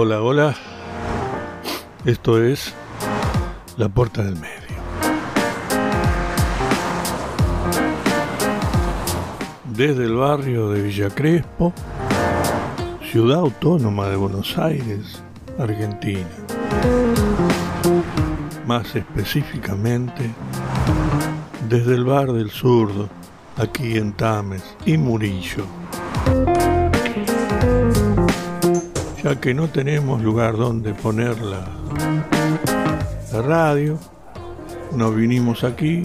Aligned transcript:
Hola, 0.00 0.22
hola. 0.22 0.54
Esto 2.04 2.40
es 2.40 2.72
La 3.76 3.88
Puerta 3.88 4.22
del 4.22 4.36
Medio. 4.36 4.78
Desde 9.64 10.04
el 10.04 10.14
barrio 10.14 10.70
de 10.70 10.82
Villa 10.82 11.10
Crespo, 11.10 11.72
ciudad 13.10 13.40
autónoma 13.40 14.06
de 14.06 14.14
Buenos 14.14 14.56
Aires, 14.56 15.20
Argentina. 15.58 16.28
Más 18.68 18.94
específicamente, 18.94 20.30
desde 21.68 21.96
el 21.96 22.04
bar 22.04 22.30
del 22.30 22.52
zurdo, 22.52 23.08
aquí 23.56 23.96
en 23.96 24.12
Tames 24.12 24.62
y 24.86 24.96
Murillo. 24.96 25.64
Ya 29.22 29.40
que 29.40 29.52
no 29.52 29.68
tenemos 29.68 30.22
lugar 30.22 30.56
donde 30.56 30.94
poner 30.94 31.40
la, 31.40 31.66
la 33.32 33.42
radio, 33.42 33.98
nos 34.92 35.14
vinimos 35.14 35.64
aquí, 35.64 36.04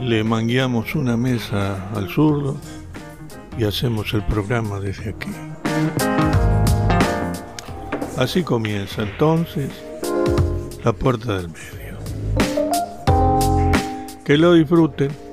le 0.00 0.22
mangueamos 0.22 0.94
una 0.94 1.16
mesa 1.16 1.90
al 1.94 2.08
zurdo 2.08 2.56
y 3.56 3.64
hacemos 3.64 4.12
el 4.12 4.22
programa 4.26 4.80
desde 4.80 5.10
aquí. 5.10 5.30
Así 8.18 8.42
comienza 8.42 9.02
entonces 9.02 9.70
la 10.84 10.92
puerta 10.92 11.38
del 11.38 11.48
medio. 11.48 11.72
Que 14.24 14.36
lo 14.36 14.52
disfruten. 14.52 15.31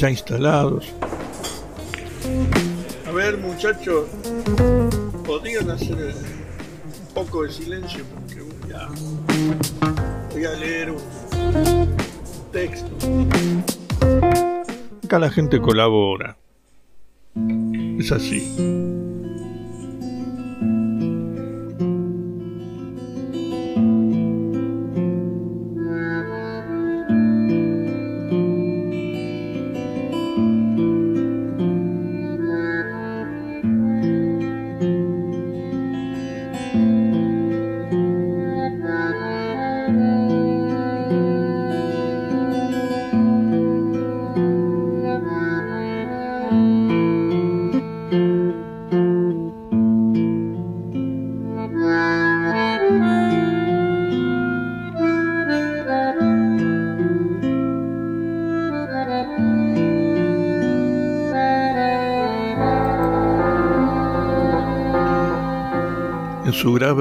Ya 0.00 0.08
instalados. 0.08 0.94
A 3.06 3.10
ver, 3.12 3.36
muchachos, 3.36 4.08
podrían 5.26 5.70
hacer 5.70 6.14
un 7.06 7.14
poco 7.14 7.42
de 7.42 7.52
silencio 7.52 8.02
porque 8.14 8.40
voy 8.40 8.72
a, 8.72 8.88
voy 10.32 10.44
a 10.46 10.52
leer 10.52 10.92
un 10.92 11.96
texto. 12.50 12.88
Acá 15.04 15.18
la 15.18 15.30
gente 15.30 15.60
colabora. 15.60 16.38
Es 17.98 18.10
así. 18.10 18.99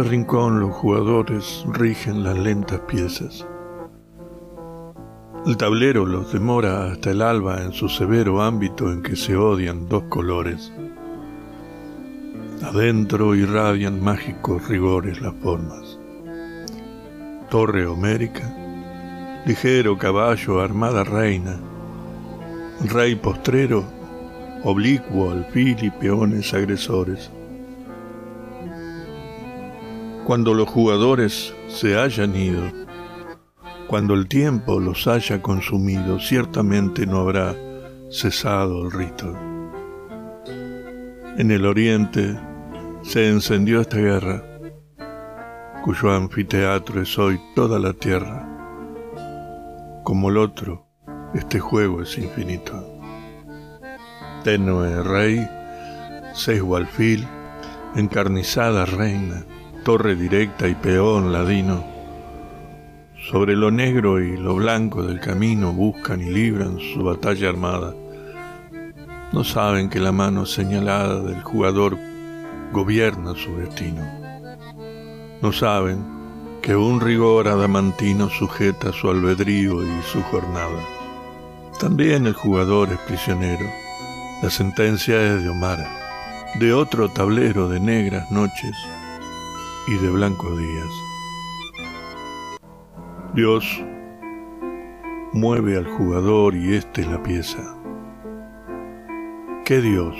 Rincón 0.03 0.59
los 0.59 0.71
jugadores 0.71 1.65
rigen 1.73 2.23
las 2.23 2.37
lentas 2.37 2.79
piezas. 2.81 3.45
El 5.45 5.57
tablero 5.57 6.05
los 6.05 6.31
demora 6.31 6.91
hasta 6.91 7.11
el 7.11 7.21
alba 7.21 7.63
en 7.63 7.73
su 7.73 7.89
severo 7.89 8.41
ámbito 8.41 8.91
en 8.91 9.01
que 9.01 9.15
se 9.15 9.35
odian 9.35 9.87
dos 9.87 10.03
colores. 10.03 10.71
Adentro 12.61 13.35
irradian 13.35 14.03
mágicos 14.03 14.67
rigores 14.67 15.21
las 15.21 15.33
formas. 15.35 15.99
Torre 17.49 17.87
homérica, 17.87 18.53
ligero 19.45 19.97
caballo, 19.97 20.61
armada 20.61 21.03
reina, 21.03 21.59
rey 22.85 23.15
postrero, 23.15 23.83
oblicuo 24.63 25.31
alfil 25.31 25.83
y 25.83 25.89
peones 25.89 26.53
agresores 26.53 27.31
cuando 30.29 30.53
los 30.53 30.69
jugadores 30.69 31.55
se 31.65 31.97
hayan 31.97 32.35
ido, 32.35 32.61
cuando 33.87 34.13
el 34.13 34.27
tiempo 34.27 34.79
los 34.79 35.07
haya 35.07 35.41
consumido, 35.41 36.19
ciertamente 36.19 37.07
no 37.07 37.21
habrá 37.21 37.55
cesado 38.11 38.85
el 38.85 38.91
rito. 38.91 39.35
En 41.35 41.49
el 41.49 41.65
oriente 41.65 42.39
se 43.01 43.27
encendió 43.27 43.81
esta 43.81 43.97
guerra, 43.97 44.43
cuyo 45.83 46.11
anfiteatro 46.11 47.01
es 47.01 47.17
hoy 47.17 47.41
toda 47.55 47.79
la 47.79 47.93
tierra. 47.93 48.47
Como 50.03 50.29
el 50.29 50.37
otro, 50.37 50.85
este 51.33 51.59
juego 51.59 52.03
es 52.03 52.15
infinito. 52.19 52.87
Tenue 54.43 55.01
rey, 55.01 55.49
sesgo 56.35 56.75
alfil, 56.75 57.25
encarnizada 57.95 58.85
reina, 58.85 59.43
torre 59.89 60.15
directa 60.15 60.67
y 60.67 60.75
peón 60.75 61.33
ladino. 61.33 61.83
Sobre 63.31 63.55
lo 63.55 63.71
negro 63.71 64.21
y 64.21 64.37
lo 64.37 64.53
blanco 64.53 65.01
del 65.01 65.19
camino 65.19 65.73
buscan 65.73 66.21
y 66.21 66.29
libran 66.29 66.77
su 66.77 67.03
batalla 67.03 67.49
armada. 67.49 67.95
No 69.33 69.43
saben 69.43 69.89
que 69.89 69.99
la 69.99 70.11
mano 70.11 70.45
señalada 70.45 71.21
del 71.21 71.41
jugador 71.41 71.97
gobierna 72.71 73.33
su 73.33 73.55
destino. 73.55 74.03
No 75.41 75.51
saben 75.51 76.05
que 76.61 76.75
un 76.75 77.01
rigor 77.01 77.47
adamantino 77.47 78.29
sujeta 78.29 78.93
su 78.93 79.09
albedrío 79.09 79.83
y 79.83 80.03
su 80.03 80.21
jornada. 80.21 80.83
También 81.79 82.27
el 82.27 82.33
jugador 82.33 82.89
es 82.89 82.99
prisionero. 83.07 83.65
La 84.43 84.51
sentencia 84.51 85.19
es 85.19 85.41
de 85.41 85.49
Omar, 85.49 85.83
de 86.59 86.73
otro 86.73 87.09
tablero 87.09 87.67
de 87.67 87.79
negras 87.79 88.29
noches 88.29 88.75
y 89.89 89.97
de 89.97 90.09
blancos 90.11 90.55
días. 90.55 91.03
Dios 93.33 93.83
mueve 95.33 95.77
al 95.77 95.85
jugador 95.97 96.53
y 96.53 96.75
éste 96.75 97.03
la 97.05 97.23
pieza. 97.23 97.75
¿Qué 99.65 99.81
Dios? 99.81 100.15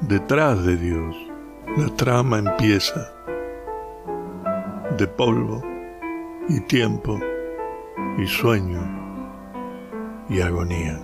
Detrás 0.00 0.64
de 0.64 0.76
Dios 0.76 1.16
la 1.76 1.94
trama 1.94 2.38
empieza 2.38 3.12
de 4.96 5.06
polvo 5.06 5.62
y 6.48 6.60
tiempo 6.62 7.20
y 8.18 8.26
sueño 8.26 8.80
y 10.28 10.40
agonía. 10.40 11.00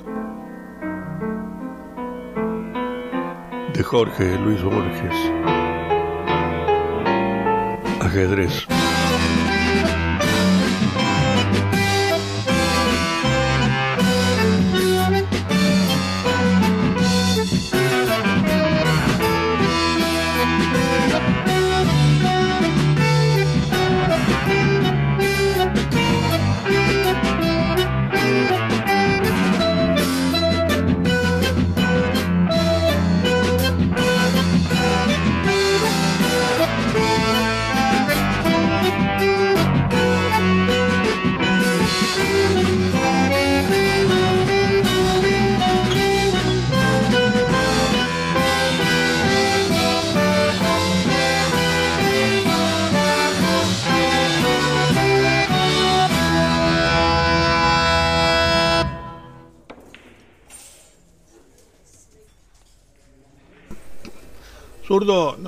De 3.72 3.82
Jorge 3.84 4.36
Luis 4.38 4.62
Borges 4.64 5.63
ajedrez. 8.16 8.83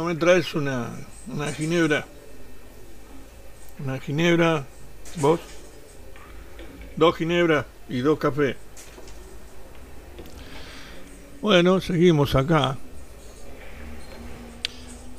Me 0.07 0.15
traes 0.15 0.55
una, 0.55 0.91
una 1.27 1.53
ginebra? 1.53 2.07
Una 3.79 3.99
ginebra, 3.99 4.65
vos. 5.17 5.41
Dos 6.97 7.17
ginebras 7.17 7.67
y 7.89 7.99
dos 7.99 8.19
cafés. 8.19 8.57
Bueno, 11.43 11.81
seguimos 11.81 12.35
acá. 12.35 12.79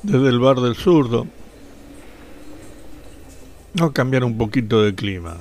Desde 0.02 0.28
el 0.28 0.38
bar 0.38 0.60
del 0.60 0.74
zurdo. 0.74 1.26
Vamos 3.74 3.90
a 3.90 3.94
cambiar 3.94 4.24
un 4.24 4.38
poquito 4.38 4.82
de 4.82 4.94
clima. 4.94 5.36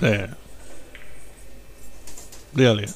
Sí. 0.00 0.16
Dale. 2.54 2.86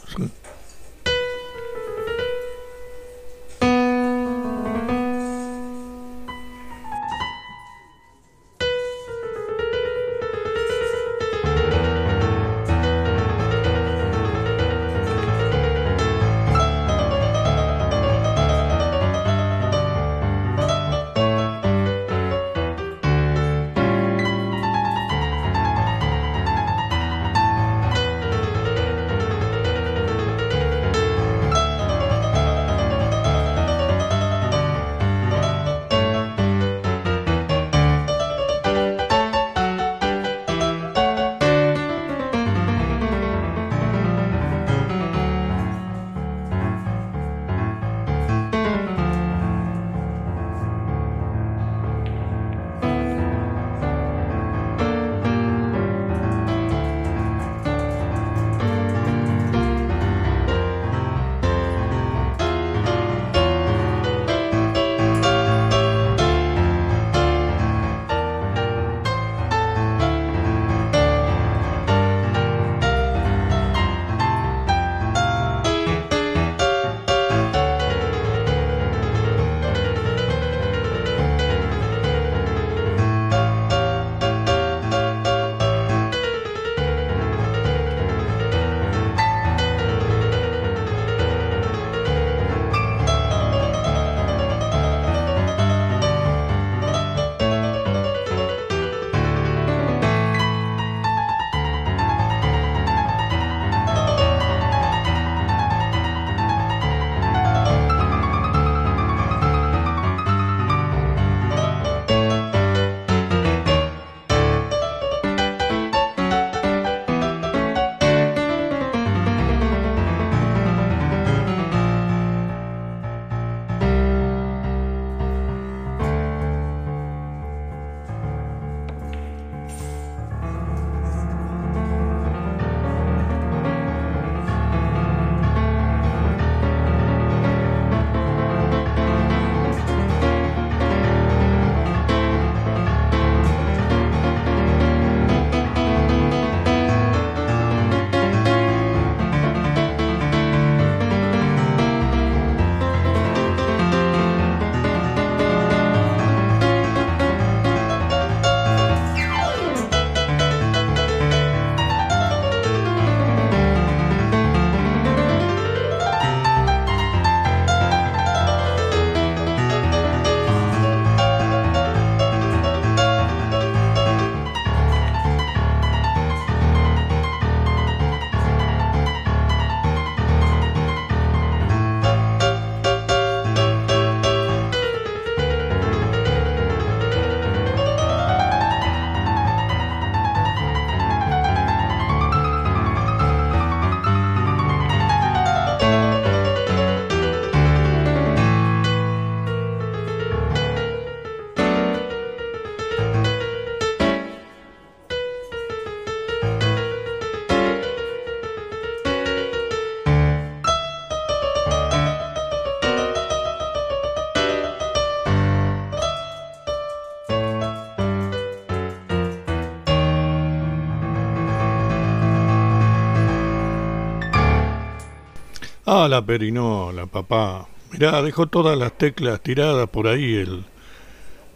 La 226.08 226.24
perinola, 226.24 227.06
papá. 227.06 227.68
Mirá, 227.92 228.22
dejó 228.22 228.46
todas 228.46 228.76
las 228.76 228.96
teclas 228.98 229.40
tiradas 229.40 229.88
por 229.88 230.08
ahí 230.08 230.34
el, 230.34 230.64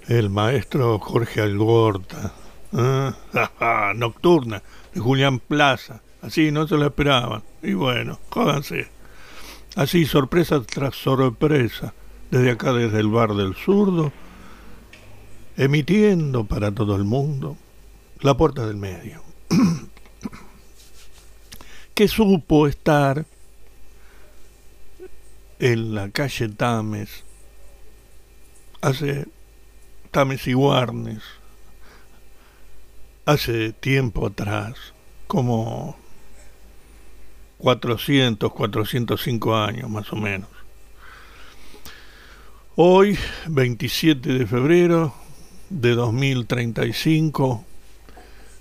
el 0.09 0.31
maestro 0.31 0.99
Jorge 0.99 1.41
Algorta. 1.41 2.33
¿Ah? 2.73 3.93
Nocturna, 3.95 4.63
de 4.95 5.01
Julián 5.01 5.41
Plaza. 5.41 6.01
Así 6.23 6.51
no 6.51 6.67
se 6.67 6.77
lo 6.77 6.87
esperaban. 6.87 7.43
Y 7.63 7.75
bueno, 7.75 8.19
jódanse. 8.31 8.89
Así, 9.75 10.05
sorpresa 10.05 10.63
tras 10.63 10.95
sorpresa, 10.95 11.95
desde 12.31 12.51
acá, 12.51 12.73
desde 12.73 13.01
el 13.01 13.09
bar 13.09 13.35
del 13.35 13.55
zurdo, 13.55 14.13
emitiendo 15.57 16.45
para 16.45 16.71
todo 16.73 16.95
el 16.97 17.05
mundo 17.05 17.57
la 18.21 18.37
puerta 18.37 18.67
del 18.67 18.77
medio. 18.77 19.23
que 21.95 22.09
supo 22.09 22.67
estar 22.67 23.25
en 25.63 25.95
la 25.95 26.11
calle 26.11 26.49
Tames, 26.49 27.23
hace 28.81 29.29
Tames 30.11 30.49
y 30.49 30.57
Warnes, 30.57 31.23
hace 33.27 33.73
tiempo 33.73 34.27
atrás, 34.27 34.75
como 35.29 35.97
400, 37.59 38.53
405 38.53 39.57
años 39.57 39.89
más 39.89 40.13
o 40.13 40.17
menos. 40.17 40.49
Hoy, 42.75 43.17
27 43.47 44.31
de 44.31 44.47
febrero 44.49 45.15
de 45.71 45.95
2035, 45.95 47.65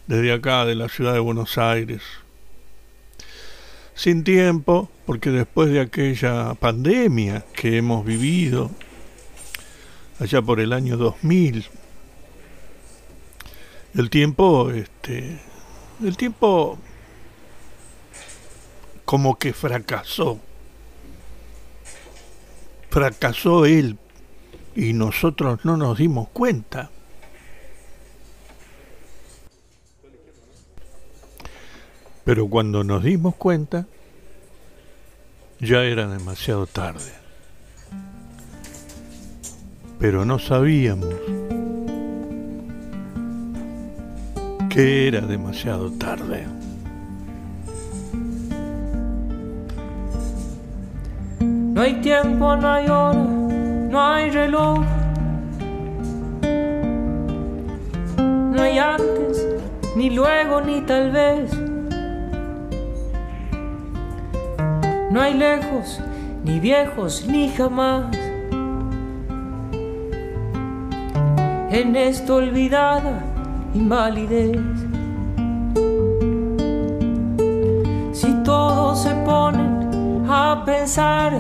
desde 0.05 0.33
acá 0.33 0.65
de 0.65 0.75
la 0.75 0.87
ciudad 0.87 1.13
de 1.13 1.19
Buenos 1.19 1.57
Aires. 1.57 2.03
Sin 3.93 4.23
tiempo, 4.23 4.89
porque 5.05 5.29
después 5.29 5.69
de 5.69 5.81
aquella 5.81 6.53
pandemia 6.55 7.45
que 7.53 7.77
hemos 7.77 8.05
vivido 8.05 8.71
allá 10.19 10.41
por 10.41 10.59
el 10.59 10.73
año 10.73 10.97
2000, 10.97 11.65
el 13.95 14.09
tiempo, 14.09 14.71
este, 14.71 15.39
el 16.03 16.15
tiempo 16.17 16.79
como 19.05 19.37
que 19.37 19.51
fracasó. 19.51 20.39
Fracasó 22.89 23.65
él 23.65 23.97
y 24.75 24.93
nosotros 24.93 25.65
no 25.65 25.75
nos 25.75 25.97
dimos 25.97 26.29
cuenta. 26.29 26.89
Pero 32.23 32.47
cuando 32.47 32.83
nos 32.83 33.03
dimos 33.03 33.35
cuenta, 33.35 33.85
ya 35.59 35.83
era 35.83 36.07
demasiado 36.07 36.67
tarde. 36.67 37.11
Pero 39.99 40.25
no 40.25 40.39
sabíamos 40.39 41.13
que 44.69 45.07
era 45.07 45.21
demasiado 45.21 45.91
tarde. 45.91 46.45
No 51.39 51.81
hay 51.81 52.01
tiempo, 52.01 52.55
no 52.55 52.71
hay 52.71 52.87
hora, 52.87 53.23
no 53.23 54.01
hay 54.01 54.29
reloj. 54.29 54.79
No 58.17 58.61
hay 58.61 58.77
antes, 58.77 59.47
ni 59.95 60.09
luego, 60.09 60.61
ni 60.61 60.81
tal 60.81 61.11
vez. 61.11 61.60
No 65.11 65.19
hay 65.19 65.33
lejos, 65.33 65.99
ni 66.45 66.61
viejos, 66.61 67.25
ni 67.27 67.49
jamás. 67.49 68.15
En 71.69 71.95
esta 71.97 72.33
olvidada 72.33 73.21
invalidez. 73.73 74.57
Si 78.13 78.33
todos 78.45 79.03
se 79.03 79.13
ponen 79.25 80.25
a 80.29 80.63
pensar, 80.65 81.33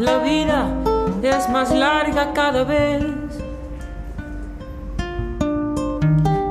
la 0.00 0.18
vida 0.18 0.66
es 1.22 1.48
más 1.48 1.70
larga 1.70 2.32
cada 2.32 2.64
vez. 2.64 3.04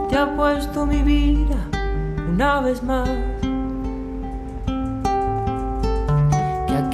Te 0.09 0.17
ha 0.17 0.33
puesto 0.37 0.85
mi 0.85 1.01
vida 1.01 1.57
una 2.29 2.61
vez 2.61 2.81
más. 2.81 3.34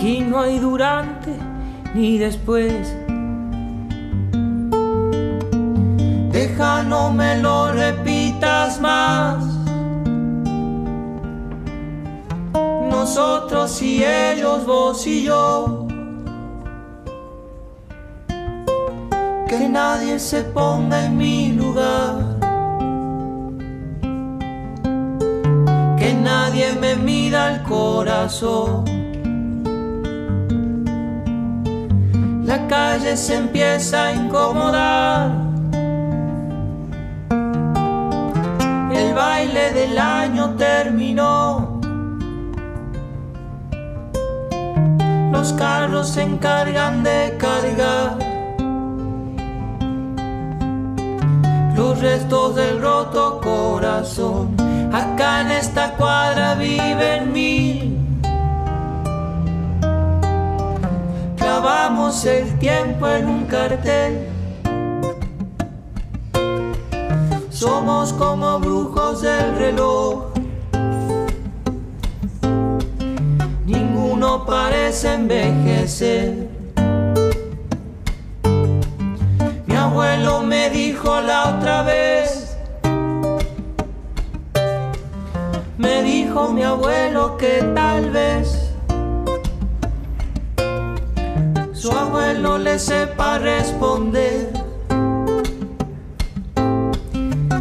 Aquí 0.02 0.22
no 0.22 0.40
hay 0.40 0.58
durante 0.58 1.32
ni 1.94 2.18
después. 2.18 2.98
Deja, 6.32 6.82
no 6.82 7.12
me 7.12 7.38
lo 7.38 7.72
repitas 7.72 8.82
más. 8.82 9.46
Nosotros 12.90 13.80
y 13.84 14.04
ellos, 14.04 14.66
vos 14.66 15.06
y 15.06 15.26
yo. 15.26 15.86
Que 19.48 19.70
nadie 19.70 20.18
se 20.18 20.42
ponga 20.42 21.06
en 21.06 21.16
mi 21.16 21.52
lugar. 21.52 22.40
Que 26.00 26.16
nadie 26.16 26.74
me 26.74 26.96
mida 26.96 27.54
el 27.54 27.62
corazón. 27.62 29.01
La 32.52 32.68
calle 32.68 33.16
se 33.16 33.36
empieza 33.36 34.08
a 34.08 34.14
incomodar. 34.14 35.32
el 38.94 39.14
baile 39.14 39.72
del 39.72 39.98
año 39.98 40.50
terminó. 40.58 41.80
Los 45.32 45.54
carros 45.54 46.10
se 46.10 46.24
encargan 46.24 47.04
de 47.04 47.38
cargar 47.40 48.18
los 51.78 52.02
restos 52.02 52.56
del 52.58 52.82
roto 52.82 53.40
corazón. 53.40 54.58
Acá 54.92 55.40
en 55.40 55.52
esta 55.52 55.94
cuadra 55.94 56.56
viven 56.56 57.32
mil. 57.32 58.01
Clavamos 61.62 62.26
el 62.26 62.58
tiempo 62.58 63.08
en 63.08 63.28
un 63.28 63.46
cartel 63.46 64.28
somos 67.52 68.12
como 68.14 68.60
brujos 68.60 69.22
del 69.22 69.56
reloj. 69.56 70.34
Ninguno 73.68 74.44
parece 74.48 75.14
envejecer. 75.14 76.48
Mi 79.68 79.76
abuelo 79.76 80.42
me 80.42 80.72
dijo 80.72 81.22
la 81.22 81.50
otra 81.50 81.84
vez. 81.84 82.58
Me 85.78 86.02
dijo 86.02 86.50
mi 86.50 86.64
abuelo 86.64 87.38
que 87.38 87.62
tal 87.76 88.10
vez 88.10 88.61
su 91.82 91.92
abuelo 91.92 92.60
le 92.60 92.78
sepa 92.78 93.40
responder. 93.40 94.54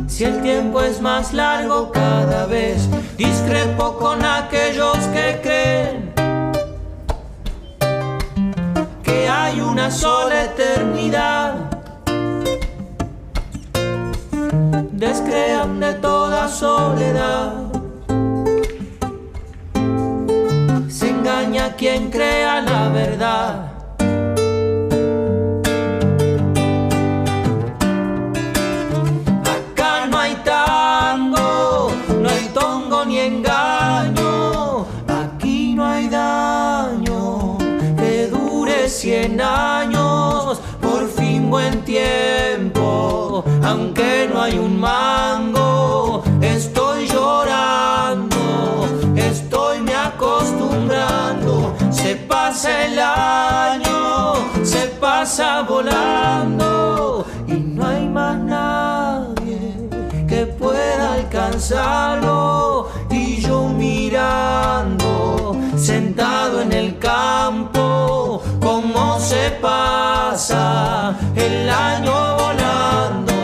Si 0.08 0.24
el 0.24 0.42
tiempo 0.42 0.82
es 0.82 1.00
más 1.00 1.32
largo 1.32 1.90
cada 1.90 2.44
vez, 2.44 2.86
discrepo 3.16 3.96
con 3.96 4.22
aquellos 4.22 4.98
que 5.14 5.40
creen 5.42 6.12
que 9.02 9.26
hay 9.26 9.58
una 9.62 9.90
sola 9.90 10.44
eternidad. 10.44 11.54
Descrean 14.92 15.80
de 15.80 15.94
toda 15.94 16.46
soledad. 16.48 17.54
Se 20.90 21.08
engaña 21.08 21.74
quien 21.76 22.10
crea 22.10 22.60
la 22.60 22.90
verdad. 22.90 23.69
Aunque 43.70 44.28
no 44.32 44.42
hay 44.42 44.58
un 44.58 44.80
mango, 44.80 46.22
estoy 46.40 47.06
llorando, 47.08 48.88
estoy 49.16 49.80
me 49.80 49.94
acostumbrando, 49.94 51.74
se 51.90 52.16
pasa 52.16 52.86
el 52.86 52.98
año, 52.98 54.34
se 54.64 54.86
pasa 55.00 55.62
volando 55.62 57.26
y 57.46 57.52
no 57.52 57.86
hay 57.86 58.08
más 58.08 58.38
nadie 58.38 59.88
que 60.28 60.46
pueda 60.46 61.14
alcanzarlo 61.14 62.60
mirando, 64.10 65.56
sentado 65.76 66.62
en 66.62 66.72
el 66.72 66.98
campo, 66.98 68.42
cómo 68.60 69.18
se 69.20 69.50
pasa 69.62 71.16
el 71.36 71.68
año 71.68 72.36
volando. 72.36 73.39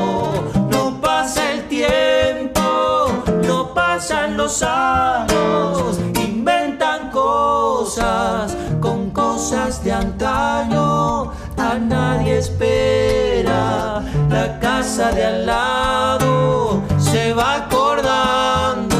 pasan 3.96 4.36
los 4.36 4.62
años, 4.62 5.98
inventan 6.22 7.10
cosas 7.10 8.54
con 8.78 9.08
cosas 9.08 9.82
de 9.82 9.90
antaño. 9.90 11.32
A 11.56 11.78
nadie 11.80 12.36
espera 12.36 14.02
la 14.28 14.60
casa 14.60 15.12
de 15.12 15.24
al 15.24 15.46
lado, 15.46 16.82
se 16.98 17.32
va 17.32 17.54
acordando, 17.54 18.98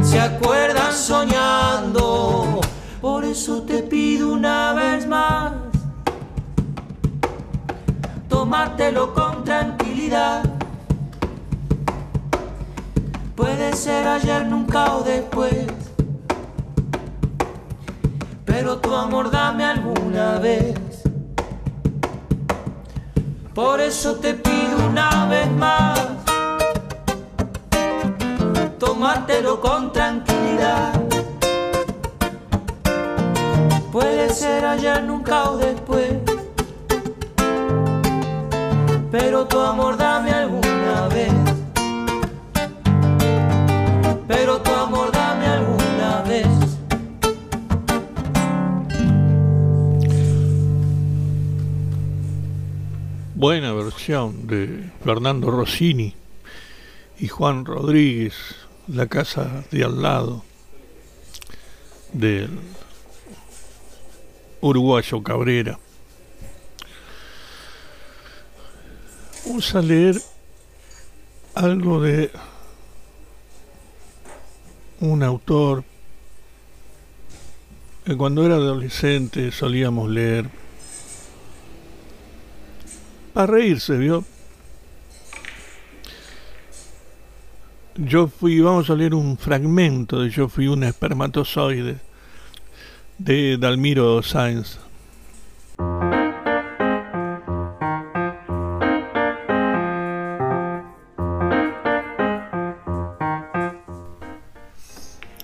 se 0.00 0.20
acuerdan 0.20 0.92
soñando. 0.92 2.60
Por 3.00 3.24
eso 3.24 3.62
te 3.62 3.82
pido 3.82 4.32
una 4.32 4.74
vez 4.74 5.08
más, 5.08 5.54
tomártelo 8.28 9.12
con 9.12 9.42
tranquilidad 9.42 10.49
Puede 13.40 13.72
ser 13.74 14.06
ayer, 14.06 14.44
nunca 14.44 14.96
o 14.96 15.02
después. 15.02 15.64
Pero 18.44 18.76
tu 18.80 18.94
amor 18.94 19.30
dame 19.30 19.64
alguna 19.64 20.38
vez. 20.38 20.74
Por 23.54 23.80
eso 23.80 24.16
te 24.16 24.34
pido 24.34 24.86
una 24.90 25.24
vez 25.24 25.50
más. 25.52 25.98
Tomártelo 28.78 29.58
con 29.58 29.90
tranquilidad. 29.90 31.00
Puede 33.90 34.28
ser 34.34 34.66
ayer, 34.66 35.02
nunca 35.04 35.48
o 35.48 35.56
después. 35.56 36.12
Pero 39.10 39.46
tu 39.46 39.58
amor 39.58 39.96
dame 39.96 40.19
Pero 44.30 44.62
tu 44.62 44.70
amor 44.70 45.10
alguna 45.16 46.22
vez. 46.22 46.46
Buena 53.34 53.72
versión 53.72 54.46
de 54.46 54.88
Fernando 55.04 55.50
Rossini 55.50 56.14
y 57.18 57.26
Juan 57.26 57.64
Rodríguez, 57.64 58.34
La 58.86 59.08
casa 59.08 59.64
de 59.72 59.82
al 59.82 60.00
lado 60.00 60.44
del 62.12 62.50
uruguayo 64.60 65.24
Cabrera. 65.24 65.76
Vamos 69.44 69.74
a 69.74 69.82
leer 69.82 70.22
algo 71.56 72.00
de 72.00 72.30
un 75.00 75.22
autor 75.22 75.84
que 78.04 78.16
cuando 78.16 78.44
era 78.44 78.56
adolescente 78.56 79.50
solíamos 79.52 80.10
leer 80.10 80.48
para 83.32 83.46
reírse, 83.46 83.96
¿vio? 83.96 84.24
Yo 87.96 88.28
fui, 88.28 88.60
vamos 88.60 88.88
a 88.90 88.94
leer 88.94 89.14
un 89.14 89.36
fragmento 89.36 90.20
de 90.20 90.30
Yo 90.30 90.48
fui 90.48 90.68
un 90.68 90.84
espermatozoide 90.84 91.98
de 93.18 93.58
Dalmiro 93.58 94.22
Sáenz. 94.22 94.78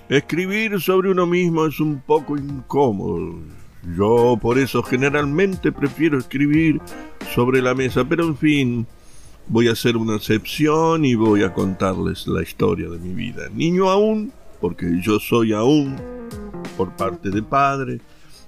Escribir 0.09 0.79
sobre 0.79 1.11
uno 1.11 1.25
mismo 1.25 1.65
es 1.65 1.81
un 1.81 1.99
poco 1.99 2.37
incómodo. 2.37 3.41
Yo 3.97 4.39
por 4.41 4.57
eso 4.57 4.81
generalmente 4.81 5.73
prefiero 5.73 6.17
escribir 6.17 6.79
sobre 7.35 7.61
la 7.61 7.73
mesa, 7.73 8.05
pero 8.05 8.23
en 8.23 8.37
fin, 8.37 8.87
voy 9.47 9.67
a 9.67 9.73
hacer 9.73 9.97
una 9.97 10.15
excepción 10.15 11.03
y 11.03 11.15
voy 11.15 11.43
a 11.43 11.53
contarles 11.53 12.25
la 12.25 12.41
historia 12.41 12.87
de 12.89 12.99
mi 12.99 13.13
vida. 13.13 13.49
Niño 13.53 13.89
aún, 13.89 14.31
porque 14.61 14.85
yo 15.01 15.19
soy 15.19 15.51
aún, 15.51 15.97
por 16.77 16.95
parte 16.95 17.29
de 17.29 17.43
padre, 17.43 17.99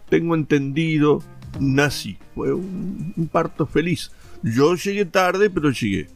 tengo 0.07 0.35
entendido, 0.35 1.21
nací, 1.59 2.17
fue 2.35 2.53
un, 2.53 3.29
parto 3.29 3.65
feliz. 3.65 4.11
Yo 4.43 4.75
llegué 4.75 5.03
tarde, 5.03 5.49
pero 5.49 5.71
llegué. 5.71 6.07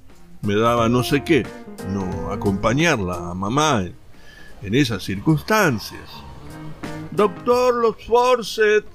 Me 0.42 0.56
daba 0.56 0.88
no 0.88 1.04
sé 1.04 1.22
qué, 1.24 1.46
no 1.94 2.32
acompañarla 2.32 3.30
a 3.30 3.34
mamá 3.34 3.84
en 4.64 4.76
esas 4.76 5.04
circunstancias. 5.04 6.10
Doctor, 7.12 7.76
los 7.76 8.04
Forset, 8.06 8.86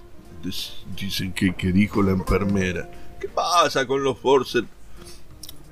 dicen 0.97 1.33
que, 1.33 1.55
que 1.55 1.73
dijo 1.73 2.03
la 2.03 2.13
enfermera. 2.13 2.91
¿Qué 3.21 3.29
pasa 3.29 3.87
con 3.87 4.03
los 4.03 4.19
Forset? 4.19 4.65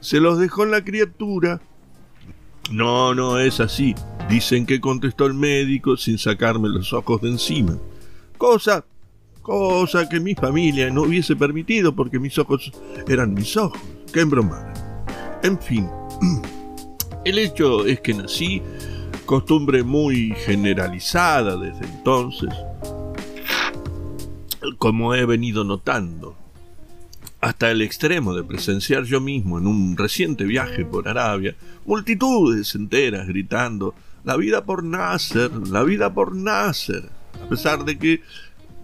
Se 0.01 0.21
los 0.21 0.39
dejó 0.39 0.65
la 0.67 0.85
criatura. 0.85 1.61
No, 2.71 3.15
no 3.15 3.39
es 3.39 3.61
así. 3.61 3.95
Dicen 4.29 4.67
que 4.67 4.81
contestó 4.81 5.27
el 5.27 5.35
médico 5.35 5.97
sin 5.97 6.19
sacarme 6.19 6.69
los 6.69 6.93
ojos 6.93 7.21
de 7.23 7.31
encima. 7.31 7.79
Cosa, 8.39 8.85
cosa 9.43 10.09
que 10.09 10.21
mi 10.21 10.35
familia 10.35 10.91
no 10.91 11.03
hubiese 11.03 11.37
permitido 11.37 11.95
porque 11.95 12.19
mis 12.19 12.39
ojos 12.39 12.73
eran 13.09 13.35
mis 13.35 13.57
ojos. 13.57 13.81
Qué 14.13 14.21
embromada. 14.21 14.73
En 15.43 15.59
fin, 15.61 15.89
el 17.25 17.39
hecho 17.39 17.87
es 17.87 18.01
que 18.01 18.15
nací 18.15 18.63
costumbre 19.27 19.83
muy 19.83 20.35
generalizada 20.37 21.57
desde 21.57 21.85
entonces, 21.85 22.49
como 24.79 25.15
he 25.15 25.27
venido 25.27 25.65
notando, 25.65 26.37
hasta 27.41 27.71
el 27.71 27.83
extremo 27.83 28.35
de 28.35 28.45
presenciar 28.45 29.03
yo 29.03 29.21
mismo 29.21 29.59
en 29.59 29.67
un 29.67 29.97
reciente 29.97 30.45
viaje 30.45 30.85
por 30.85 31.09
Arabia, 31.09 31.57
multitudes 31.85 32.75
enteras 32.75 33.27
gritando, 33.27 33.95
la 34.25 34.37
vida 34.37 34.65
por 34.65 34.83
Nasser, 34.83 35.51
la 35.69 35.83
vida 35.83 36.13
por 36.15 36.35
Nasser, 36.35 37.11
a 37.45 37.49
pesar 37.49 37.85
de 37.85 37.99
que 37.99 38.23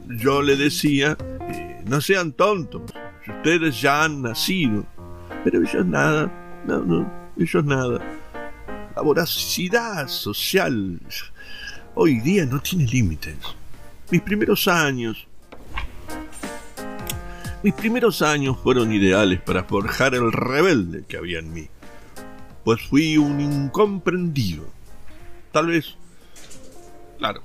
yo 0.09 0.43
le 0.43 0.57
decía, 0.57 1.17
eh, 1.49 1.83
no 1.87 2.01
sean 2.01 2.33
tontos, 2.33 2.83
ustedes 3.27 3.81
ya 3.81 4.05
han 4.05 4.23
nacido, 4.23 4.85
pero 5.45 5.63
ellos 5.63 5.87
nada, 5.87 6.63
no, 6.67 6.81
no, 6.81 7.13
ellos 7.39 7.65
nada 7.65 8.22
la 8.95 9.03
voracidad 9.03 10.09
social 10.09 11.01
hoy 11.95 12.21
día 12.21 12.45
no 12.45 12.61
tiene 12.61 12.87
límites. 12.87 13.37
Mis 14.11 14.21
primeros 14.21 14.69
años, 14.69 15.27
mis 17.63 17.73
primeros 17.73 18.21
años 18.21 18.59
fueron 18.63 18.93
ideales 18.93 19.41
para 19.41 19.65
forjar 19.65 20.15
el 20.15 20.31
rebelde 20.33 21.05
que 21.09 21.17
había 21.17 21.39
en 21.39 21.53
mí, 21.53 21.69
pues 22.65 22.83
fui 22.83 23.17
un 23.17 23.41
incomprendido. 23.41 24.65
Tal 25.53 25.69
vez, 25.69 25.97
claro, 27.19 27.43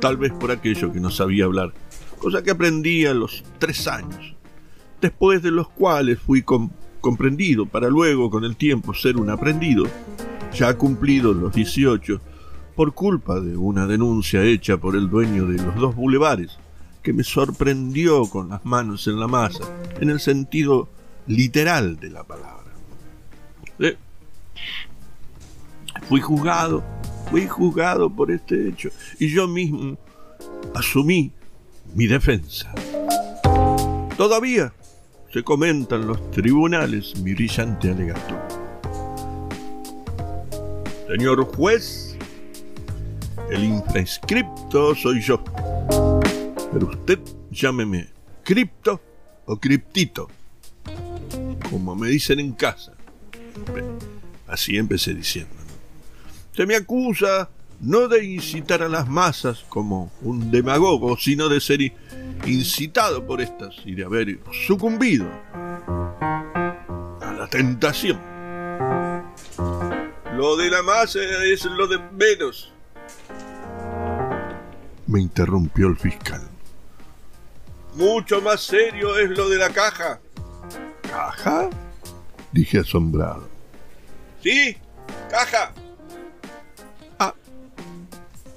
tal 0.00 0.18
vez 0.18 0.32
por 0.32 0.50
aquello 0.50 0.92
que 0.92 1.00
no 1.00 1.10
sabía 1.10 1.46
hablar, 1.46 1.72
cosa 2.18 2.42
que 2.42 2.50
aprendí 2.50 3.06
a 3.06 3.14
los 3.14 3.44
tres 3.58 3.86
años, 3.86 4.34
después 5.00 5.42
de 5.42 5.52
los 5.52 5.68
cuales 5.70 6.18
fui 6.18 6.44
comprendido 7.00 7.64
para 7.64 7.88
luego 7.88 8.30
con 8.30 8.44
el 8.44 8.56
tiempo 8.56 8.92
ser 8.92 9.16
un 9.16 9.30
aprendido 9.30 9.86
ya 10.56 10.74
cumplidos 10.74 11.36
los 11.36 11.52
18, 11.52 12.20
por 12.74 12.94
culpa 12.94 13.40
de 13.40 13.56
una 13.56 13.86
denuncia 13.86 14.42
hecha 14.42 14.78
por 14.78 14.96
el 14.96 15.10
dueño 15.10 15.46
de 15.46 15.62
los 15.62 15.74
dos 15.76 15.94
bulevares, 15.94 16.58
que 17.02 17.12
me 17.12 17.24
sorprendió 17.24 18.26
con 18.26 18.48
las 18.48 18.64
manos 18.64 19.06
en 19.06 19.20
la 19.20 19.28
masa, 19.28 19.64
en 20.00 20.08
el 20.10 20.18
sentido 20.18 20.88
literal 21.26 21.98
de 22.00 22.10
la 22.10 22.24
palabra. 22.24 22.72
Eh, 23.80 23.96
fui 26.08 26.20
juzgado, 26.20 26.82
fui 27.30 27.46
juzgado 27.46 28.08
por 28.08 28.30
este 28.30 28.68
hecho, 28.68 28.88
y 29.18 29.28
yo 29.28 29.46
mismo 29.46 29.98
asumí 30.74 31.32
mi 31.94 32.06
defensa. 32.06 32.72
Todavía 34.16 34.72
se 35.32 35.42
comentan 35.42 36.06
los 36.06 36.30
tribunales 36.30 37.14
mi 37.20 37.34
brillante 37.34 37.90
alegato. 37.90 38.65
Señor 41.08 41.44
juez, 41.54 42.16
el 43.48 43.62
infrascripto 43.62 44.92
soy 44.96 45.20
yo. 45.22 45.42
Pero 46.72 46.88
usted 46.88 47.20
llámeme 47.48 48.08
cripto 48.42 49.00
o 49.44 49.56
criptito, 49.56 50.28
como 51.70 51.94
me 51.94 52.08
dicen 52.08 52.40
en 52.40 52.52
casa. 52.52 52.92
Así 54.48 54.76
empecé 54.76 55.14
diciendo. 55.14 55.54
Se 56.56 56.66
me 56.66 56.74
acusa 56.74 57.50
no 57.80 58.08
de 58.08 58.24
incitar 58.24 58.82
a 58.82 58.88
las 58.88 59.08
masas 59.08 59.64
como 59.68 60.10
un 60.22 60.50
demagogo, 60.50 61.16
sino 61.16 61.48
de 61.48 61.60
ser 61.60 61.92
incitado 62.46 63.24
por 63.24 63.40
estas 63.40 63.76
y 63.84 63.94
de 63.94 64.04
haber 64.04 64.40
sucumbido 64.66 65.26
a 67.20 67.32
la 67.38 67.46
tentación 67.48 68.35
lo 70.36 70.56
de 70.56 70.68
la 70.68 70.82
masa 70.82 71.18
es 71.44 71.64
lo 71.64 71.86
de 71.86 71.98
menos. 72.12 72.72
Me 75.06 75.20
interrumpió 75.20 75.88
el 75.88 75.96
fiscal. 75.96 76.42
Mucho 77.94 78.42
más 78.42 78.60
serio 78.60 79.16
es 79.18 79.30
lo 79.30 79.48
de 79.48 79.56
la 79.56 79.70
caja. 79.70 80.20
¿Caja? 81.02 81.70
Dije 82.52 82.80
asombrado. 82.80 83.48
Sí, 84.42 84.76
caja. 85.30 85.72
Ah, 87.18 87.34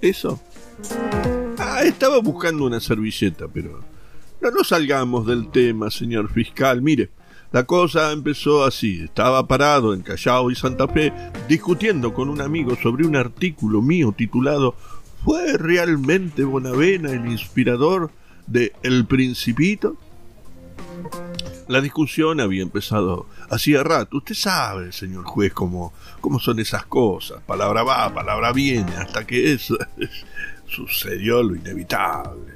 eso. 0.02 0.39
Ah, 1.58 1.84
estaba 1.84 2.20
buscando 2.20 2.65
una 2.65 2.80
servilleta, 2.80 3.48
pero 3.48 3.82
no 4.42 4.52
nos 4.52 4.68
salgamos 4.68 5.26
del 5.26 5.50
tema, 5.52 5.89
señor 5.89 6.30
fiscal. 6.32 6.82
Mire, 6.82 7.10
La 7.52 7.64
cosa 7.64 8.12
empezó 8.12 8.64
así. 8.64 9.02
Estaba 9.04 9.48
parado 9.48 9.94
en 9.94 10.02
Callao 10.02 10.52
y 10.52 10.56
Santa 10.56 10.88
Fe 10.88 11.12
discutiendo 11.48 12.14
con 12.14 12.30
un 12.30 12.42
amigo 12.42 12.76
sobre 12.76 13.08
un 13.08 13.16
artículo 13.16 13.82
mío 13.82 14.14
titulado 14.16 14.76
¿Fue 15.24 15.58
realmente 15.58 16.44
Bonavena 16.44 17.12
el 17.12 17.26
inspirador 17.26 18.12
de 18.46 18.74
El 18.84 19.06
Principito? 19.06 19.98
La 21.68 21.82
discusión 21.82 22.40
había 22.40 22.64
empezado 22.64 23.28
hacía 23.50 23.84
rato. 23.84 24.18
Usted 24.18 24.36
sabe, 24.36 24.92
señor 24.92 25.24
juez, 25.26 25.54
cómo, 25.54 25.94
cómo 26.22 26.40
son 26.40 26.60
esas 26.60 26.86
cosas. 26.86 27.42
Palabra 27.46 27.84
va, 27.84 28.14
palabra 28.14 28.52
viene, 28.54 28.92
hasta 28.96 29.26
que 29.26 29.54
eso 29.54 29.76
sucedió 30.68 31.44
lo 31.44 31.56
inevitable. 31.56 32.54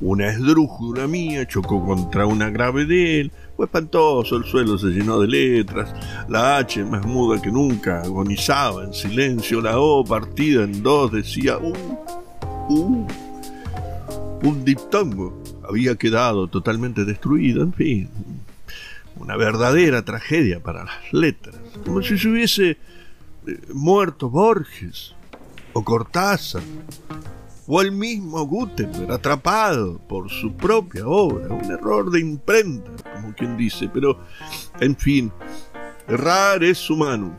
Una 0.00 0.28
esdrújula 0.28 1.08
mía 1.08 1.46
chocó 1.48 1.84
contra 1.84 2.26
una 2.26 2.50
grave 2.50 2.84
de 2.84 3.20
él. 3.20 3.32
Fue 3.58 3.64
espantoso, 3.64 4.36
el 4.36 4.44
suelo 4.44 4.78
se 4.78 4.86
llenó 4.86 5.18
de 5.18 5.26
letras. 5.26 5.92
La 6.28 6.58
H, 6.58 6.84
más 6.84 7.04
muda 7.04 7.42
que 7.42 7.50
nunca, 7.50 8.02
agonizaba 8.02 8.84
en 8.84 8.94
silencio. 8.94 9.60
La 9.60 9.80
O, 9.80 10.04
partida 10.04 10.62
en 10.62 10.80
dos, 10.80 11.10
decía 11.10 11.58
uh, 11.58 11.72
uh. 12.68 13.08
Un 14.44 14.64
diptongo 14.64 15.42
había 15.68 15.96
quedado 15.96 16.46
totalmente 16.46 17.04
destruido, 17.04 17.64
en 17.64 17.72
fin, 17.72 18.08
una 19.16 19.36
verdadera 19.36 20.04
tragedia 20.04 20.62
para 20.62 20.84
las 20.84 21.12
letras, 21.12 21.56
como 21.84 22.00
si 22.00 22.16
se 22.16 22.28
hubiese 22.28 22.70
eh, 22.70 22.78
muerto 23.74 24.30
Borges 24.30 25.16
o 25.72 25.82
Cortázar 25.82 26.62
o 27.70 27.82
el 27.82 27.92
mismo 27.92 28.44
Gutenberg 28.46 29.12
atrapado 29.12 29.98
por 30.08 30.30
su 30.30 30.54
propia 30.54 31.06
obra, 31.06 31.54
un 31.54 31.70
error 31.70 32.10
de 32.10 32.20
imprenta, 32.20 32.90
como 33.14 33.34
quien 33.34 33.58
dice, 33.58 33.90
pero 33.92 34.18
en 34.80 34.96
fin, 34.96 35.30
errar 36.08 36.64
es 36.64 36.88
humano, 36.88 37.38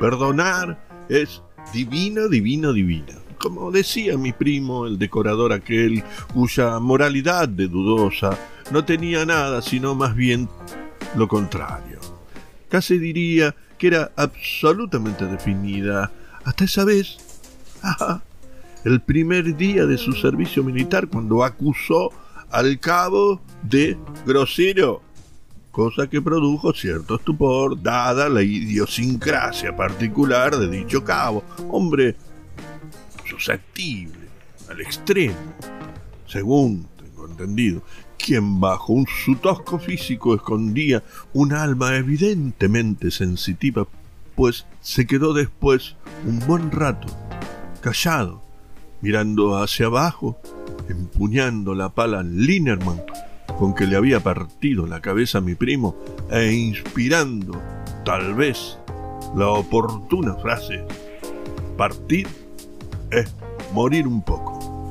perdonar 0.00 1.06
es 1.08 1.40
divina, 1.72 2.26
divina, 2.26 2.72
divina. 2.72 3.14
Como 3.38 3.70
decía 3.70 4.18
mi 4.18 4.32
primo, 4.32 4.86
el 4.86 4.98
decorador 4.98 5.52
aquel, 5.52 6.02
cuya 6.34 6.80
moralidad 6.80 7.48
de 7.48 7.68
dudosa 7.68 8.36
no 8.72 8.84
tenía 8.84 9.24
nada, 9.24 9.62
sino 9.62 9.94
más 9.94 10.16
bien 10.16 10.48
lo 11.14 11.28
contrario. 11.28 12.00
Casi 12.68 12.98
diría 12.98 13.54
que 13.78 13.86
era 13.86 14.10
absolutamente 14.16 15.24
definida, 15.26 16.10
hasta 16.44 16.64
esa 16.64 16.84
vez, 16.84 17.18
el 18.86 19.00
primer 19.00 19.56
día 19.56 19.84
de 19.84 19.98
su 19.98 20.12
servicio 20.12 20.62
militar, 20.62 21.08
cuando 21.08 21.42
acusó 21.42 22.12
al 22.50 22.78
cabo 22.78 23.40
de 23.64 23.98
grosero, 24.24 25.02
cosa 25.72 26.06
que 26.06 26.22
produjo 26.22 26.72
cierto 26.72 27.16
estupor, 27.16 27.82
dada 27.82 28.28
la 28.28 28.44
idiosincrasia 28.44 29.74
particular 29.74 30.56
de 30.56 30.68
dicho 30.68 31.02
cabo. 31.02 31.42
Hombre 31.68 32.14
susceptible, 33.28 34.28
al 34.70 34.80
extremo, 34.80 35.34
según 36.28 36.86
tengo 36.96 37.26
entendido, 37.26 37.82
quien 38.16 38.60
bajo 38.60 38.92
un 38.92 39.06
su 39.08 39.34
tosco 39.34 39.80
físico 39.80 40.36
escondía 40.36 41.02
un 41.32 41.52
alma 41.52 41.96
evidentemente 41.96 43.10
sensitiva, 43.10 43.88
pues 44.36 44.64
se 44.80 45.08
quedó 45.08 45.34
después 45.34 45.96
un 46.24 46.38
buen 46.46 46.70
rato, 46.70 47.08
callado, 47.80 48.45
mirando 49.06 49.56
hacia 49.62 49.86
abajo, 49.86 50.36
empuñando 50.88 51.76
la 51.76 51.90
pala 51.90 52.24
Linerman 52.24 53.04
con 53.56 53.72
que 53.72 53.86
le 53.86 53.94
había 53.94 54.18
partido 54.18 54.84
la 54.84 55.00
cabeza 55.00 55.38
a 55.38 55.40
mi 55.40 55.54
primo 55.54 55.94
e 56.28 56.52
inspirando, 56.54 57.62
tal 58.04 58.34
vez, 58.34 58.76
la 59.36 59.50
oportuna 59.50 60.34
frase, 60.34 60.84
partir 61.76 62.26
es 63.12 63.32
morir 63.72 64.08
un 64.08 64.24
poco. 64.24 64.90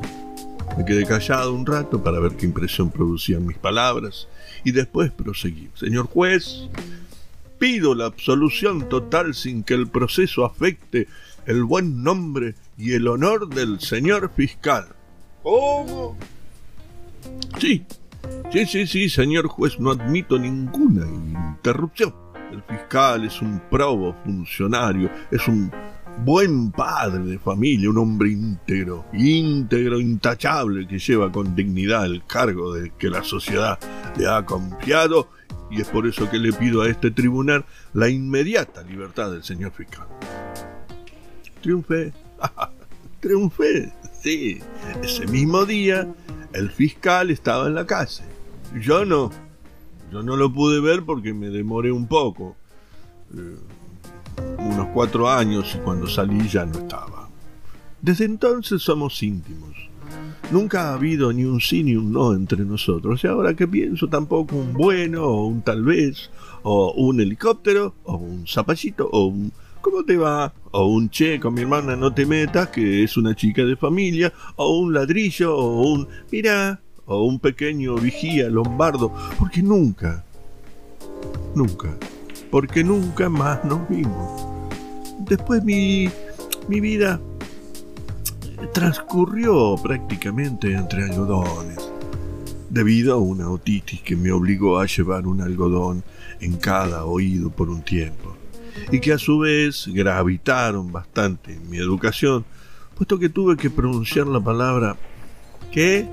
Me 0.78 0.86
quedé 0.86 1.06
callado 1.06 1.54
un 1.54 1.66
rato 1.66 2.02
para 2.02 2.22
ver 2.22 2.38
qué 2.38 2.46
impresión 2.46 2.92
producían 2.92 3.46
mis 3.46 3.58
palabras 3.58 4.30
y 4.64 4.72
después 4.72 5.12
proseguí. 5.12 5.68
Señor 5.74 6.08
juez, 6.08 6.70
pido 7.60 7.94
la 7.94 8.06
absolución 8.06 8.88
total 8.88 9.34
sin 9.36 9.62
que 9.62 9.74
el 9.74 9.90
proceso 9.90 10.46
afecte 10.46 11.10
el 11.46 11.64
buen 11.64 12.04
nombre 12.04 12.56
y 12.78 12.94
el 12.94 13.08
honor 13.08 13.50
del 13.50 13.80
señor 13.80 14.32
fiscal. 14.36 14.88
¿Cómo? 15.44 16.18
Sí, 17.60 17.86
sí, 18.52 18.66
sí, 18.66 18.88
sí, 18.88 19.10
señor 19.10 19.48
juez, 19.48 19.80
no 19.80 19.92
admito 19.92 20.38
ninguna 20.40 21.06
interrupción. 21.08 22.14
El 22.52 22.64
fiscal 22.64 23.26
es 23.26 23.42
un 23.42 23.62
probo 23.70 24.16
funcionario, 24.24 25.10
es 25.32 25.48
un 25.48 25.72
buen 26.24 26.72
padre 26.72 27.24
de 27.24 27.40
familia, 27.40 27.90
un 27.90 27.98
hombre 27.98 28.32
íntegro, 28.32 29.06
íntegro, 29.14 30.00
intachable, 30.00 30.88
que 30.88 30.98
lleva 30.98 31.32
con 31.32 31.56
dignidad 31.56 32.06
el 32.06 32.24
cargo 32.26 32.74
de 32.74 32.92
que 32.98 33.10
la 33.10 33.24
sociedad 33.24 33.78
le 34.18 34.28
ha 34.28 34.46
confiado, 34.46 35.30
y 35.70 35.82
es 35.82 35.88
por 35.90 36.08
eso 36.08 36.30
que 36.30 36.38
le 36.38 36.54
pido 36.54 36.84
a 36.84 36.90
este 36.90 37.12
tribunal 37.12 37.66
la 37.94 38.10
inmediata 38.10 38.84
libertad 38.84 39.32
del 39.32 39.44
señor 39.44 39.72
fiscal. 39.74 40.08
Triunfé, 41.66 42.14
triunfé, 43.22 43.92
sí. 44.22 44.60
Ese 45.02 45.26
mismo 45.26 45.66
día 45.66 46.08
el 46.54 46.70
fiscal 46.70 47.32
estaba 47.32 47.66
en 47.66 47.74
la 47.74 47.88
casa. 47.88 48.24
Yo 48.80 49.04
no, 49.04 49.32
yo 50.12 50.22
no 50.22 50.36
lo 50.36 50.54
pude 50.54 50.80
ver 50.80 51.02
porque 51.02 51.34
me 51.34 51.50
demoré 51.50 51.92
un 51.92 52.06
poco. 52.06 52.56
Eh, 53.36 53.58
unos 54.60 54.90
cuatro 54.94 55.28
años 55.28 55.74
y 55.74 55.80
cuando 55.80 56.06
salí 56.06 56.48
ya 56.48 56.68
no 56.68 56.78
estaba. 56.78 57.30
Desde 58.00 58.26
entonces 58.26 58.84
somos 58.84 59.24
íntimos. 59.24 59.76
Nunca 60.52 60.92
ha 60.92 60.94
habido 60.94 61.34
ni 61.34 61.46
un 61.46 61.60
sí 61.62 61.82
ni 61.82 61.96
un 61.96 62.12
no 62.12 62.36
entre 62.36 62.64
nosotros. 62.64 63.24
Y 63.24 63.28
ahora 63.28 63.56
que 63.56 63.68
pienso, 63.68 64.08
tampoco 64.08 64.56
un 64.56 64.74
bueno 64.74 65.24
o 65.24 65.48
un 65.48 65.64
tal 65.64 65.84
vez, 65.84 66.30
o 66.62 66.92
un 66.92 67.22
helicóptero, 67.22 67.96
o 68.04 68.18
un 68.18 68.46
zapallito, 68.46 69.10
o 69.12 69.26
un 69.26 69.52
¿cómo 69.86 70.04
te 70.04 70.18
va? 70.18 70.52
O 70.72 70.88
un 70.88 71.10
che 71.10 71.40
con 71.40 71.54
mi 71.54 71.62
hermana 71.62 71.96
no 71.96 72.12
te 72.12 72.26
metas, 72.26 72.70
que 72.70 73.04
es 73.04 73.18
una 73.18 73.36
chica 73.36 73.64
de 73.64 73.76
familia, 73.76 74.34
o 74.56 74.80
un 74.80 74.94
ladrillo, 74.94 75.56
o 75.56 75.94
un 75.94 76.08
mira, 76.32 76.82
o 77.06 77.24
un 77.24 77.40
pequeño 77.40 77.96
vigía 77.96 78.50
lombardo, 78.50 79.14
porque 79.38 79.62
nunca, 79.62 80.26
nunca 81.54 81.96
porque 82.56 82.86
nunca 82.86 83.28
más 83.28 83.66
nos 83.66 83.88
vimos. 83.90 84.48
Después 85.20 85.62
mi, 85.64 86.10
mi 86.70 86.80
vida 86.80 87.20
transcurrió 88.74 89.76
prácticamente 89.84 90.74
entre 90.74 91.04
algodones, 91.04 91.92
debido 92.70 93.14
a 93.14 93.18
una 93.18 93.50
otitis 93.50 94.02
que 94.02 94.16
me 94.16 94.32
obligó 94.32 94.80
a 94.80 94.86
llevar 94.86 95.28
un 95.28 95.42
algodón 95.42 96.02
en 96.40 96.56
cada 96.56 97.04
oído 97.04 97.50
por 97.50 97.70
un 97.70 97.82
tiempo, 97.82 98.38
y 98.92 99.00
que 99.00 99.14
a 99.14 99.18
su 99.18 99.40
vez 99.40 99.88
gravitaron 99.88 100.92
bastante 100.92 101.54
en 101.54 101.70
mi 101.70 101.78
educación, 101.78 102.46
puesto 102.96 103.20
que 103.20 103.30
tuve 103.30 103.58
que 103.58 103.70
pronunciar 103.70 104.28
la 104.28 104.40
palabra 104.40 104.98
¿qué? 105.72 106.08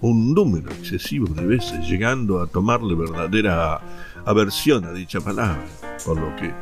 un 0.00 0.34
número 0.34 0.70
excesivo 0.72 1.26
de 1.32 1.46
veces, 1.46 1.88
llegando 1.88 2.42
a 2.42 2.48
tomarle 2.48 2.94
verdadera 2.94 3.80
aversión 4.24 4.84
a 4.84 4.92
dicha 4.92 5.20
palabra, 5.20 5.64
por 6.04 6.20
lo 6.20 6.34
que 6.36 6.52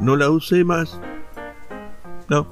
no 0.00 0.16
la 0.16 0.30
usé 0.30 0.64
más. 0.64 0.98
No, 2.28 2.46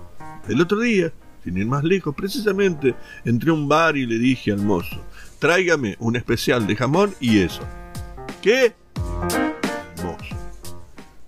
el 0.48 0.60
otro 0.60 0.80
día, 0.80 1.12
sin 1.44 1.56
ir 1.56 1.66
más 1.66 1.84
lejos, 1.84 2.14
precisamente 2.16 2.94
entré 3.24 3.50
a 3.50 3.54
un 3.54 3.68
bar 3.68 3.96
y 3.96 4.06
le 4.06 4.18
dije 4.18 4.50
al 4.50 4.62
mozo, 4.62 5.04
tráigame 5.38 5.96
un 6.00 6.16
especial 6.16 6.66
de 6.66 6.76
jamón 6.76 7.14
y 7.20 7.38
eso. 7.38 7.62
¿Qué? 8.42 8.74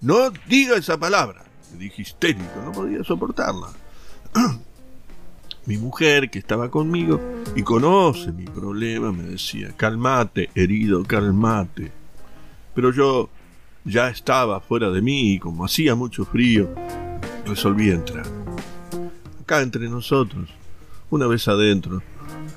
No 0.07 0.31
diga 0.49 0.77
esa 0.77 0.97
palabra, 0.97 1.43
le 1.73 1.79
dije 1.79 2.03
histérico, 2.03 2.63
no 2.65 2.71
podía 2.71 3.03
soportarla. 3.03 3.67
Mi 5.67 5.79
mujer, 5.79 6.31
que 6.31 6.39
estaba 6.39 6.71
conmigo 6.71 7.21
y 7.57 7.65
conoce 7.65 8.31
mi 8.31 8.45
problema, 8.45 9.11
me 9.11 9.25
decía, 9.25 9.75
calmate, 9.77 10.49
herido, 10.55 11.03
calmate 11.03 11.91
pero 12.73 12.93
yo 12.93 13.31
ya 13.85 14.09
estaba 14.09 14.61
fuera 14.61 14.91
de 14.91 15.01
mí 15.03 15.33
y 15.33 15.39
como 15.41 15.65
hacía 15.65 15.97
mucho 15.97 16.25
frío, 16.25 16.69
resolví 17.47 17.91
entrar. 17.91 18.27
Acá 19.41 19.63
entre 19.63 19.89
nosotros, 19.89 20.51
una 21.11 21.27
vez 21.27 21.49
adentro, 21.49 22.03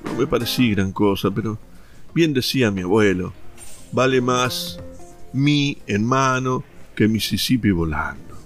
no 0.04 0.14
me 0.16 0.26
parecía 0.26 0.74
gran 0.74 0.92
cosa, 0.92 1.30
pero 1.32 1.58
bien 2.14 2.34
decía 2.34 2.70
mi 2.70 2.82
abuelo, 2.82 3.32
vale 3.90 4.20
más 4.20 4.78
mí 5.32 5.78
en 5.86 6.04
mano 6.04 6.62
que 7.00 7.08
Mississippi 7.08 7.70
volando. 7.70 8.36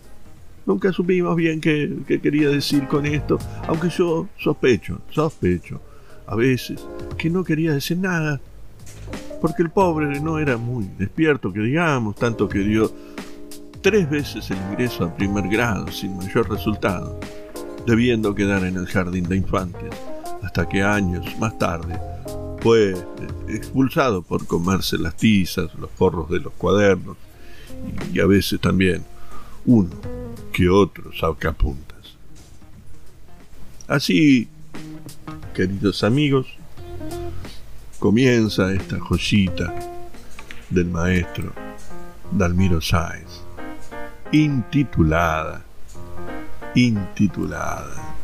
Nunca 0.65 0.93
supimos 0.93 1.35
bien 1.35 1.61
qué, 1.61 1.93
quería 2.23 2.49
decir 2.51 2.87
con 2.87 3.05
esto, 3.05 3.37
aunque 3.67 3.89
yo 3.89 4.29
sospecho, 4.39 5.01
sospecho, 5.11 5.83
a 6.29 6.37
veces, 6.37 6.87
que 7.19 7.31
no 7.31 7.43
quería 7.43 7.73
decir 7.73 7.99
nada, 7.99 8.41
porque 9.41 9.65
el 9.65 9.71
pobre 9.71 10.21
no 10.21 10.39
era 10.39 10.57
muy 10.57 10.89
despierto, 10.97 11.53
que 11.53 11.59
digamos, 11.59 12.15
tanto 12.15 12.49
que 12.49 12.61
dio 12.61 12.93
tres 13.83 14.09
veces 14.09 14.49
el 14.53 14.59
ingreso 14.71 15.03
a 15.03 15.17
primer 15.17 15.49
grado 15.49 15.91
sin 15.91 16.17
mayor 16.17 16.49
resultado, 16.49 17.19
debiendo 17.89 18.37
quedar 18.37 18.63
en 18.63 18.77
el 18.77 18.87
jardín 18.87 19.25
de 19.25 19.35
infantes, 19.35 19.93
hasta 20.45 20.69
que 20.69 20.81
años 20.81 21.27
más 21.41 21.59
tarde 21.59 21.99
fue 22.61 22.95
expulsado 23.49 24.23
por 24.23 24.47
comerse 24.47 24.97
las 24.97 25.17
tizas, 25.17 25.75
los 25.75 25.91
forros 25.91 26.31
de 26.31 26.39
los 26.39 26.53
cuadernos 26.53 27.17
y 28.13 28.21
a 28.21 28.27
veces 28.27 28.61
también 28.61 29.05
uno 29.65 29.91
que 30.53 30.69
otro 30.69 31.13
sacapuntas. 31.13 32.17
Así, 33.89 34.49
queridos 35.55 36.05
amigos, 36.05 36.47
comienza 37.99 38.73
esta 38.73 38.99
joyita 38.99 39.75
del 40.71 40.87
maestro 40.87 41.53
Dalmiro 42.31 42.81
Sáez, 42.81 43.43
intitulada, 44.33 45.65
intitulada. 46.75 48.17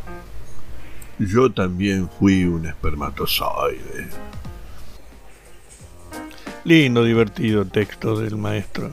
Yo 1.18 1.52
también 1.52 2.08
fui 2.18 2.44
un 2.44 2.66
espermatozoide. 2.66 4.08
Lindo, 6.64 7.04
divertido 7.04 7.64
texto 7.66 8.18
del 8.18 8.36
maestro 8.36 8.92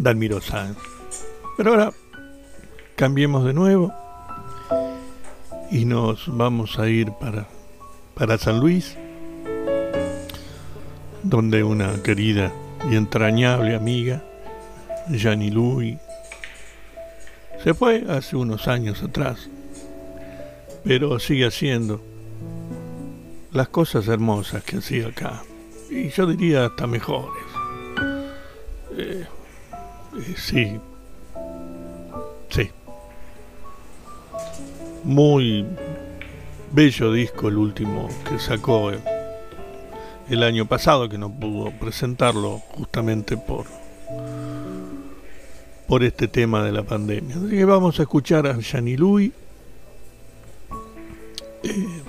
Dalmiro 0.00 0.40
Sáenz. 0.40 0.78
Pero 1.56 1.72
ahora 1.72 1.92
cambiemos 2.96 3.44
de 3.44 3.52
nuevo 3.52 3.92
y 5.70 5.84
nos 5.84 6.24
vamos 6.34 6.78
a 6.78 6.88
ir 6.88 7.12
para, 7.20 7.46
para 8.14 8.38
San 8.38 8.60
Luis, 8.60 8.96
donde 11.22 11.62
una 11.62 12.02
querida 12.02 12.50
y 12.90 12.96
entrañable 12.96 13.74
amiga, 13.74 14.24
Jani 15.14 15.50
Lui, 15.50 15.98
se 17.62 17.74
fue 17.74 18.06
hace 18.08 18.36
unos 18.36 18.68
años 18.68 19.02
atrás, 19.02 19.50
pero 20.82 21.18
sigue 21.18 21.46
haciendo 21.46 22.00
las 23.52 23.68
cosas 23.68 24.08
hermosas 24.08 24.64
que 24.64 24.78
hacía 24.78 25.08
acá, 25.08 25.42
y 25.90 26.08
yo 26.08 26.26
diría 26.26 26.64
hasta 26.66 26.86
mejores. 26.86 27.44
Eh, 28.96 29.26
eh, 30.18 30.34
sí, 30.36 30.80
sí. 32.48 32.70
Muy 35.04 35.66
bello 36.72 37.12
disco 37.12 37.48
el 37.48 37.56
último 37.56 38.08
que 38.28 38.38
sacó 38.38 38.90
el 40.28 40.42
año 40.42 40.66
pasado, 40.66 41.08
que 41.08 41.18
no 41.18 41.30
pudo 41.30 41.70
presentarlo 41.72 42.58
justamente 42.58 43.36
por 43.36 43.66
por 45.90 46.04
este 46.04 46.28
tema 46.28 46.62
de 46.62 46.70
la 46.70 46.84
pandemia. 46.84 47.34
Así 47.34 47.48
que 47.48 47.64
vamos 47.64 47.98
a 47.98 48.02
escuchar 48.02 48.46
a 48.46 48.56
Yanni 48.56 48.96
Lui 48.96 49.32
eh, 51.64 52.02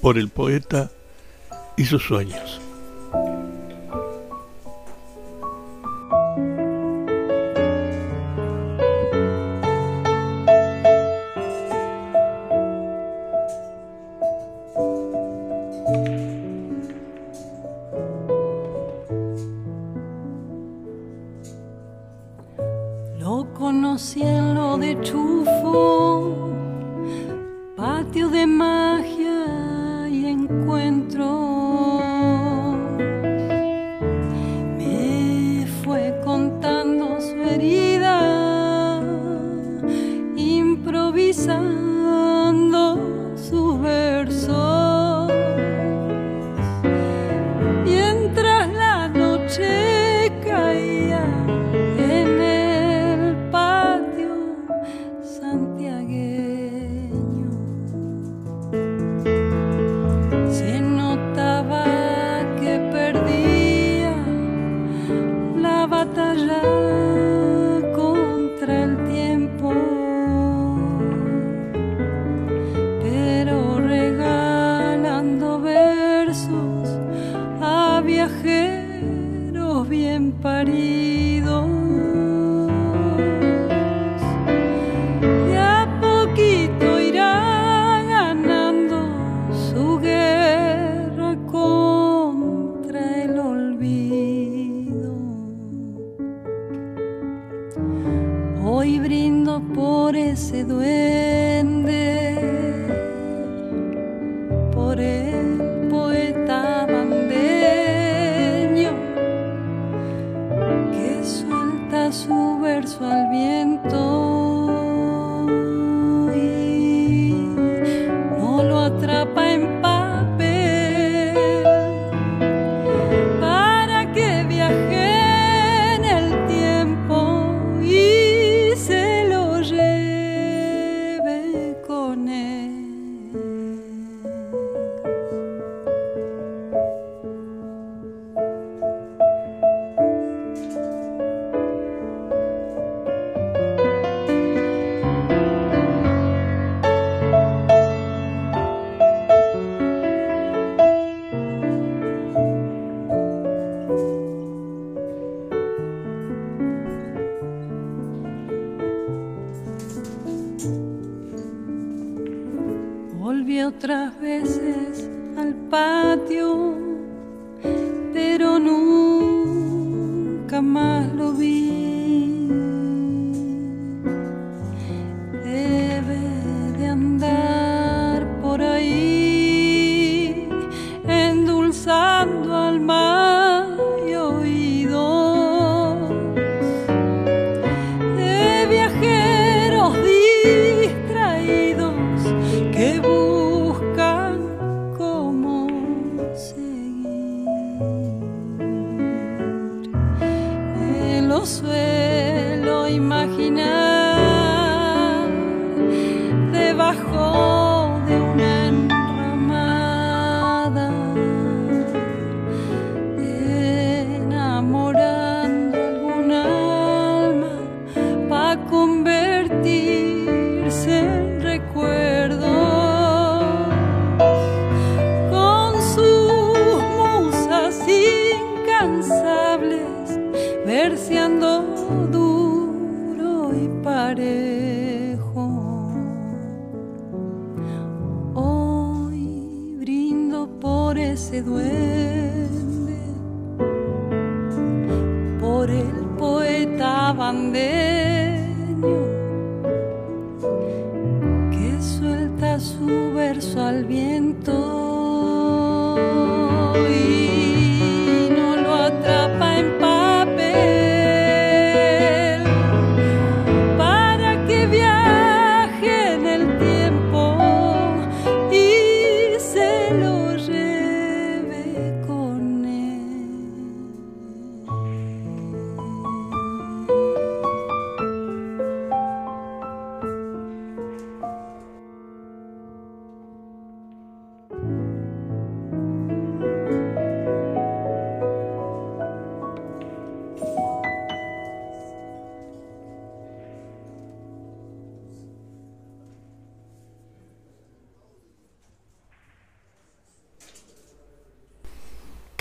por 0.00 0.16
el 0.16 0.28
poeta 0.28 0.88
y 1.76 1.84
sus 1.84 2.04
sueños. 2.04 2.61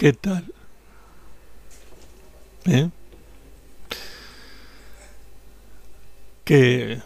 ¿Qué 0.01 0.13
tal? 0.13 0.51
¿Eh? 2.65 2.89
¿Qué, 6.43 6.99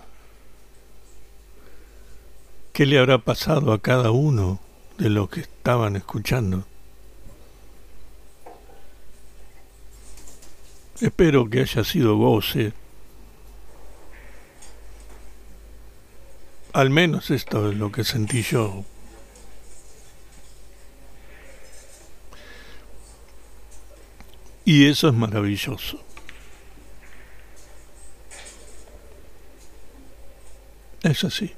¿Qué 2.71 2.85
le 2.85 2.97
habrá 2.97 3.17
pasado 3.17 3.73
a 3.73 3.81
cada 3.81 4.11
uno 4.11 4.61
de 4.97 5.09
los 5.09 5.29
que 5.29 5.41
estaban 5.41 5.97
escuchando? 5.97 6.63
Espero 11.01 11.49
que 11.49 11.59
haya 11.59 11.83
sido 11.83 12.15
goce. 12.15 12.71
Al 16.71 16.91
menos 16.91 17.29
esto 17.29 17.71
es 17.71 17.77
lo 17.77 17.91
que 17.91 18.05
sentí 18.05 18.41
yo 18.41 18.85
Y 24.65 24.87
eso 24.87 25.09
es 25.09 25.13
maravilloso. 25.13 26.03
Es 31.03 31.23
así. 31.23 31.53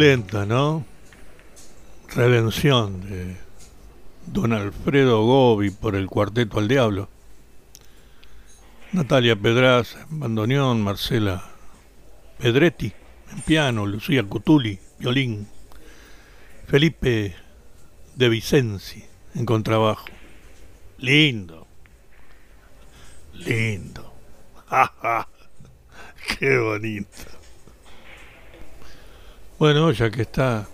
Qué 0.00 0.06
pulenta, 0.06 0.46
¿no? 0.46 0.86
Redención 2.14 3.02
de 3.02 3.36
don 4.24 4.54
Alfredo 4.54 5.22
Gobi 5.26 5.68
por 5.68 5.94
el 5.94 6.06
Cuarteto 6.06 6.58
al 6.58 6.68
Diablo. 6.68 7.10
Natalia 8.92 9.36
Pedraza 9.36 10.06
en 10.10 10.20
bandoneón, 10.20 10.82
Marcela 10.82 11.44
Pedretti 12.38 12.94
en 13.30 13.42
piano, 13.42 13.84
Lucía 13.84 14.22
Cutuli, 14.22 14.78
violín, 14.98 15.46
Felipe 16.66 17.34
de 18.16 18.28
Vicenzi 18.30 19.04
en 19.34 19.44
contrabajo. 19.44 20.06
Lindo, 20.96 21.66
lindo. 23.34 24.14
¡Qué 26.38 26.56
bonito! 26.56 27.39
Bueno, 29.60 29.90
ya 29.92 30.10
que 30.10 30.22
está, 30.22 30.66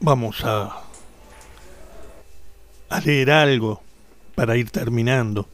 vamos 0.00 0.44
a, 0.44 0.82
a 2.88 3.00
leer 3.02 3.30
algo 3.30 3.80
para 4.34 4.56
ir 4.56 4.68
terminando. 4.70 5.46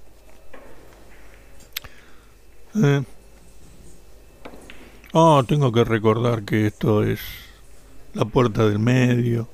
¿Eh? 2.77 3.05
Oh, 5.13 5.45
tengo 5.45 5.71
que 5.71 5.85
recordar 5.85 6.45
que 6.45 6.67
esto 6.67 7.03
es 7.03 7.21
la 8.15 8.25
puerta 8.25 8.67
del 8.67 8.79
medio, 8.79 9.51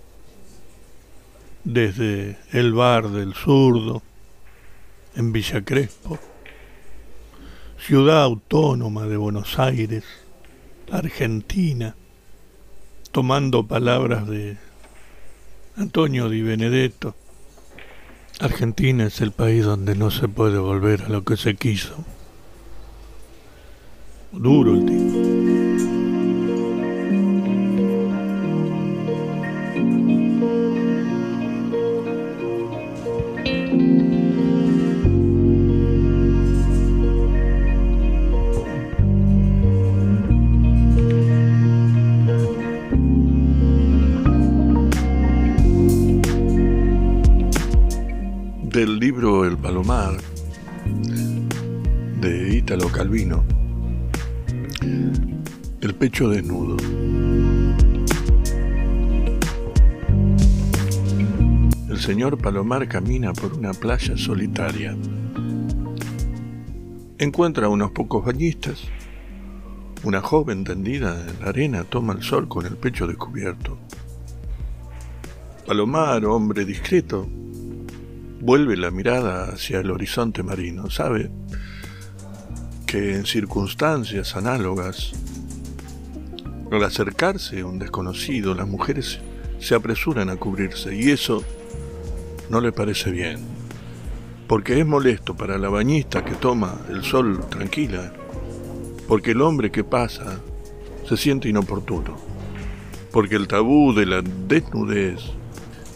desde 1.65 2.39
el 2.53 2.73
bar 2.73 3.09
del 3.09 3.35
zurdo, 3.35 4.01
en 5.17 5.33
Villa 5.33 5.65
Crespo, 5.65 6.21
ciudad 7.81 8.23
autónoma 8.23 9.07
de 9.07 9.17
Buenos 9.17 9.59
Aires, 9.59 10.05
Argentina, 10.91 11.95
tomando 13.11 13.67
palabras 13.67 14.27
de 14.29 14.57
Antonio 15.77 16.29
Di 16.29 16.43
Benedetto, 16.43 17.15
Argentina 18.41 19.07
es 19.07 19.21
el 19.21 19.31
país 19.31 19.65
donde 19.65 19.95
no 19.95 20.11
se 20.11 20.29
puede 20.29 20.59
volver 20.59 21.03
a 21.03 21.09
lo 21.09 21.25
que 21.25 21.37
se 21.37 21.55
quiso. 21.55 21.95
Duro 24.33 24.75
el 24.75 24.87
tipo. 24.87 25.24
Palomar 62.45 62.87
camina 62.87 63.33
por 63.33 63.55
una 63.55 63.73
playa 63.73 64.19
solitaria. 64.19 64.95
Encuentra 67.17 67.71
unos 67.71 67.93
pocos 67.93 68.23
bañistas. 68.23 68.83
Una 70.03 70.21
joven 70.21 70.63
tendida 70.63 71.25
en 71.27 71.41
la 71.41 71.49
arena 71.49 71.85
toma 71.85 72.13
el 72.13 72.23
sol 72.23 72.47
con 72.47 72.67
el 72.67 72.77
pecho 72.77 73.07
descubierto. 73.07 73.79
Palomar, 75.67 76.27
hombre 76.27 76.67
discreto, 76.67 77.27
vuelve 78.43 78.77
la 78.77 78.91
mirada 78.91 79.55
hacia 79.55 79.81
el 79.81 79.91
horizonte 79.91 80.43
marino. 80.43 80.91
Sabe 80.91 81.31
que 82.85 83.15
en 83.15 83.25
circunstancias 83.25 84.37
análogas, 84.37 85.13
al 86.71 86.85
acercarse 86.85 87.65
un 87.65 87.79
desconocido, 87.79 88.55
las 88.55 88.69
mujeres 88.69 89.19
se 89.61 89.75
apresuran 89.75 90.29
a 90.29 90.37
cubrirse 90.37 90.95
y 90.95 91.11
eso 91.11 91.43
no 92.51 92.61
le 92.61 92.73
parece 92.73 93.11
bien, 93.11 93.41
porque 94.47 94.79
es 94.79 94.87
molesto 94.87 95.37
para 95.37 95.59
la 95.59 95.69
bañista 95.69 96.25
que 96.25 96.35
toma 96.35 96.81
el 96.91 97.03
sol 97.03 97.41
tranquila, 97.49 98.13
porque 99.09 99.33
el 99.33 99.43
hombre 99.43 99.71
que 99.71 99.85
pasa 99.85 100.41
se 101.09 101.17
siente 101.17 101.49
inoportuno, 101.49 102.17
porque 103.11 103.37
el 103.37 103.49
tabú 103.49 103.93
de 103.95 104.07
la 104.07 104.23
desnudez 104.23 105.21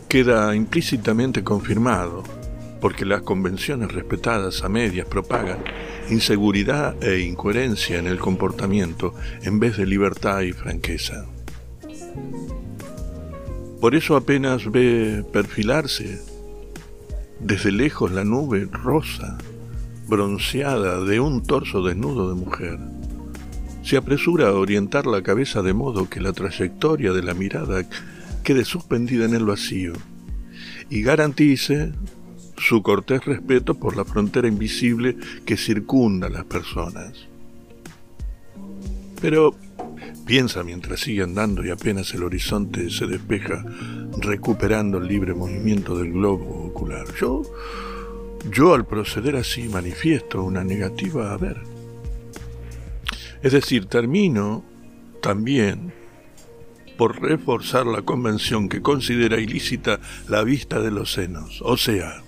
queda 0.08 0.54
implícitamente 0.54 1.44
confirmado 1.44 2.22
porque 2.80 3.04
las 3.04 3.22
convenciones 3.22 3.92
respetadas 3.92 4.62
a 4.62 4.68
medias 4.68 5.06
propagan 5.06 5.58
inseguridad 6.10 7.02
e 7.02 7.20
incoherencia 7.20 7.98
en 7.98 8.06
el 8.06 8.18
comportamiento 8.18 9.14
en 9.42 9.58
vez 9.58 9.76
de 9.76 9.86
libertad 9.86 10.40
y 10.42 10.52
franqueza. 10.52 11.26
Por 13.80 13.94
eso 13.94 14.16
apenas 14.16 14.70
ve 14.70 15.24
perfilarse 15.32 16.20
desde 17.40 17.72
lejos 17.72 18.12
la 18.12 18.24
nube 18.24 18.68
rosa, 18.70 19.38
bronceada 20.08 21.04
de 21.04 21.20
un 21.20 21.42
torso 21.42 21.82
desnudo 21.82 22.28
de 22.28 22.34
mujer. 22.34 22.78
Se 23.82 23.96
apresura 23.96 24.48
a 24.48 24.54
orientar 24.54 25.06
la 25.06 25.22
cabeza 25.22 25.62
de 25.62 25.72
modo 25.72 26.08
que 26.08 26.20
la 26.20 26.32
trayectoria 26.32 27.12
de 27.12 27.22
la 27.22 27.34
mirada 27.34 27.84
quede 28.42 28.64
suspendida 28.64 29.24
en 29.24 29.34
el 29.34 29.44
vacío 29.44 29.92
y 30.90 31.02
garantice 31.02 31.92
su 32.56 32.82
cortés 32.82 33.24
respeto 33.24 33.74
por 33.74 33.96
la 33.96 34.04
frontera 34.04 34.48
invisible 34.48 35.16
que 35.44 35.56
circunda 35.56 36.26
a 36.26 36.30
las 36.30 36.44
personas. 36.44 37.12
Pero 39.20 39.54
piensa 40.28 40.62
mientras 40.62 41.00
sigue 41.00 41.22
andando 41.22 41.64
y 41.64 41.70
apenas 41.70 42.12
el 42.12 42.22
horizonte 42.22 42.90
se 42.90 43.06
despeja, 43.06 43.64
recuperando 44.18 44.98
el 44.98 45.08
libre 45.08 45.32
movimiento 45.32 45.96
del 45.96 46.12
globo 46.12 46.66
ocular. 46.66 47.06
Yo, 47.18 47.42
yo 48.52 48.74
al 48.74 48.84
proceder 48.84 49.36
así 49.36 49.70
manifiesto 49.70 50.42
una 50.42 50.62
negativa 50.62 51.32
a 51.32 51.38
ver. 51.38 51.56
Es 53.42 53.52
decir, 53.52 53.86
termino 53.86 54.62
también 55.22 55.94
por 56.98 57.22
reforzar 57.22 57.86
la 57.86 58.02
convención 58.02 58.68
que 58.68 58.82
considera 58.82 59.40
ilícita 59.40 59.98
la 60.28 60.44
vista 60.44 60.78
de 60.80 60.90
los 60.90 61.12
senos, 61.12 61.62
o 61.62 61.78
sea, 61.78 62.22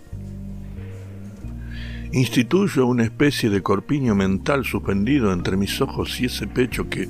Instituyo 2.13 2.87
una 2.87 3.05
especie 3.05 3.51
de 3.51 3.63
corpiño 3.63 4.17
mental 4.17 4.65
suspendido 4.65 5.33
entre 5.33 5.57
mis 5.57 5.81
ojos 5.81 6.21
y 6.21 6.25
ese 6.25 6.49
pecho 6.49 6.89
que, 6.89 7.09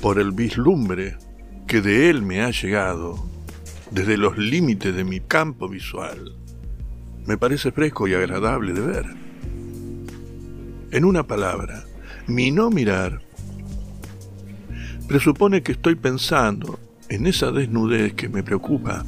por 0.00 0.18
el 0.18 0.32
vislumbre 0.32 1.16
que 1.66 1.80
de 1.80 2.10
él 2.10 2.22
me 2.22 2.42
ha 2.42 2.50
llegado, 2.50 3.24
desde 3.90 4.16
los 4.16 4.36
límites 4.38 4.94
de 4.94 5.04
mi 5.04 5.20
campo 5.20 5.68
visual, 5.68 6.34
me 7.26 7.36
parece 7.36 7.72
fresco 7.72 8.06
y 8.06 8.14
agradable 8.14 8.72
de 8.72 8.80
ver. 8.80 9.06
En 10.92 11.04
una 11.04 11.26
palabra, 11.26 11.84
mi 12.26 12.50
no 12.50 12.70
mirar 12.70 13.20
presupone 15.06 15.62
que 15.62 15.72
estoy 15.72 15.94
pensando 15.94 16.78
en 17.08 17.26
esa 17.26 17.52
desnudez 17.52 18.14
que 18.14 18.28
me 18.28 18.42
preocupa. 18.42 19.04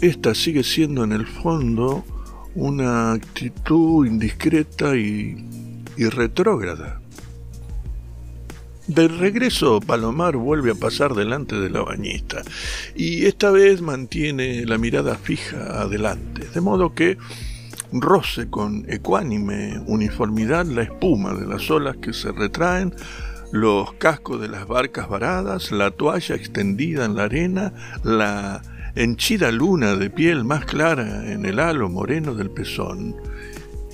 Esta 0.00 0.34
sigue 0.34 0.62
siendo 0.62 1.04
en 1.04 1.12
el 1.12 1.26
fondo 1.26 2.04
una 2.54 3.12
actitud 3.12 4.06
indiscreta 4.06 4.96
y, 4.96 5.36
retrógrada. 5.96 7.01
De 8.94 9.08
regreso, 9.08 9.80
Palomar 9.80 10.36
vuelve 10.36 10.72
a 10.72 10.74
pasar 10.74 11.14
delante 11.14 11.58
de 11.58 11.70
la 11.70 11.80
bañista 11.80 12.42
y 12.94 13.24
esta 13.24 13.50
vez 13.50 13.80
mantiene 13.80 14.66
la 14.66 14.76
mirada 14.76 15.14
fija 15.14 15.80
adelante, 15.80 16.46
de 16.52 16.60
modo 16.60 16.94
que 16.94 17.16
roce 17.90 18.50
con 18.50 18.84
ecuánime 18.90 19.82
uniformidad 19.86 20.66
la 20.66 20.82
espuma 20.82 21.32
de 21.32 21.46
las 21.46 21.70
olas 21.70 21.96
que 22.02 22.12
se 22.12 22.32
retraen, 22.32 22.94
los 23.50 23.94
cascos 23.94 24.42
de 24.42 24.48
las 24.48 24.68
barcas 24.68 25.08
varadas, 25.08 25.72
la 25.72 25.90
toalla 25.92 26.34
extendida 26.34 27.06
en 27.06 27.16
la 27.16 27.24
arena, 27.24 27.72
la 28.04 28.60
henchida 28.94 29.50
luna 29.52 29.96
de 29.96 30.10
piel 30.10 30.44
más 30.44 30.66
clara 30.66 31.32
en 31.32 31.46
el 31.46 31.60
halo 31.60 31.88
moreno 31.88 32.34
del 32.34 32.50
pezón 32.50 33.16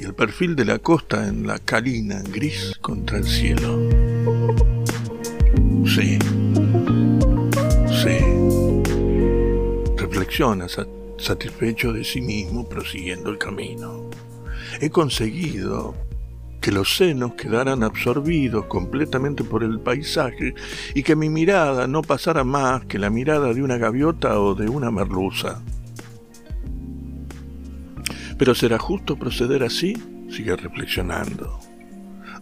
y 0.00 0.06
el 0.06 0.14
perfil 0.14 0.56
de 0.56 0.64
la 0.64 0.80
costa 0.80 1.28
en 1.28 1.46
la 1.46 1.60
calina 1.60 2.20
gris 2.32 2.72
contra 2.80 3.18
el 3.18 3.24
cielo. 3.24 4.17
Sí, 5.84 6.18
sí, 8.02 8.18
reflexiona 9.96 10.66
satisfecho 11.18 11.92
de 11.92 12.04
sí 12.04 12.20
mismo 12.20 12.68
prosiguiendo 12.68 13.30
el 13.30 13.38
camino. 13.38 14.08
He 14.80 14.90
conseguido 14.90 15.94
que 16.60 16.72
los 16.72 16.96
senos 16.96 17.34
quedaran 17.34 17.82
absorbidos 17.82 18.66
completamente 18.66 19.44
por 19.44 19.64
el 19.64 19.80
paisaje 19.80 20.54
y 20.94 21.02
que 21.02 21.16
mi 21.16 21.28
mirada 21.28 21.86
no 21.86 22.02
pasara 22.02 22.44
más 22.44 22.84
que 22.84 22.98
la 22.98 23.10
mirada 23.10 23.54
de 23.54 23.62
una 23.62 23.78
gaviota 23.78 24.40
o 24.40 24.54
de 24.54 24.68
una 24.68 24.90
merluza. 24.90 25.62
Pero 28.38 28.54
¿será 28.54 28.78
justo 28.78 29.16
proceder 29.16 29.62
así? 29.62 29.96
Sigue 30.30 30.54
reflexionando. 30.56 31.67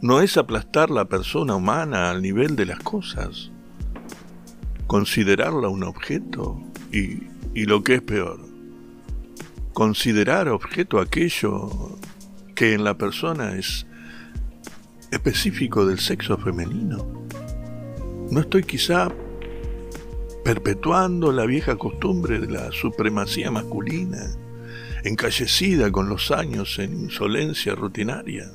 No 0.02 0.20
es 0.20 0.36
aplastar 0.36 0.90
la 0.90 1.06
persona 1.06 1.56
humana 1.56 2.10
al 2.10 2.20
nivel 2.20 2.54
de 2.54 2.66
las 2.66 2.80
cosas, 2.80 3.50
considerarla 4.86 5.68
un 5.68 5.84
objeto 5.84 6.60
y, 6.92 7.22
y 7.54 7.64
lo 7.64 7.82
que 7.82 7.94
es 7.94 8.02
peor, 8.02 8.38
considerar 9.72 10.48
objeto 10.48 11.00
aquello 11.00 11.98
que 12.54 12.74
en 12.74 12.84
la 12.84 12.98
persona 12.98 13.56
es 13.56 13.86
específico 15.10 15.86
del 15.86 15.98
sexo 15.98 16.36
femenino. 16.36 17.26
¿No 18.30 18.40
estoy 18.40 18.64
quizá 18.64 19.08
perpetuando 20.44 21.32
la 21.32 21.46
vieja 21.46 21.76
costumbre 21.76 22.38
de 22.38 22.48
la 22.48 22.70
supremacía 22.70 23.50
masculina, 23.50 24.26
encallecida 25.04 25.90
con 25.90 26.08
los 26.08 26.30
años 26.30 26.78
en 26.78 26.92
insolencia 27.00 27.74
rutinaria? 27.74 28.50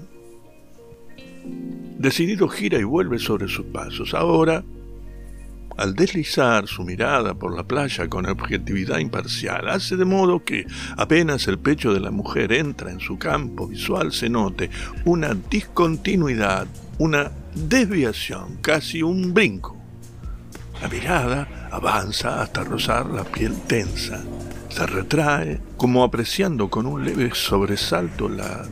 Decidido 1.44 2.48
gira 2.48 2.80
y 2.80 2.84
vuelve 2.84 3.20
sobre 3.20 3.48
sus 3.48 3.66
pasos. 3.66 4.14
Ahora, 4.14 4.64
al 5.78 5.96
deslizar 5.96 6.68
su 6.68 6.84
mirada 6.84 7.34
por 7.34 7.56
la 7.56 7.64
playa 7.64 8.08
con 8.08 8.28
objetividad 8.28 9.00
imparcial, 9.00 9.70
hace 9.70 9.96
de 9.96 10.06
modo 10.06 10.44
que 10.44 10.66
apenas 10.98 11.48
el 11.48 11.60
pecho 11.60 11.94
de 11.94 12.00
la 12.00 12.12
mujer 12.12 12.52
entra 12.54 12.92
en 12.92 13.00
su 13.00 13.18
campo 13.18 13.68
visual 13.68 14.12
se 14.12 14.30
note 14.30 14.70
una 15.06 15.34
discontinuidad, 15.50 16.68
una 17.00 17.32
desviación, 17.56 18.58
casi 18.62 19.02
un 19.02 19.34
brinco. 19.34 19.78
La 20.82 20.88
mirada 20.88 21.70
avanza 21.72 22.42
hasta 22.42 22.64
rozar 22.64 23.08
la 23.08 23.24
piel 23.24 23.54
tensa, 23.68 24.24
se 24.70 24.86
retrae, 24.86 25.60
como 25.78 26.04
apreciando 26.04 26.70
con 26.70 26.86
un 26.86 27.04
leve 27.04 27.32
sobresalto 27.34 28.30
la 28.30 28.66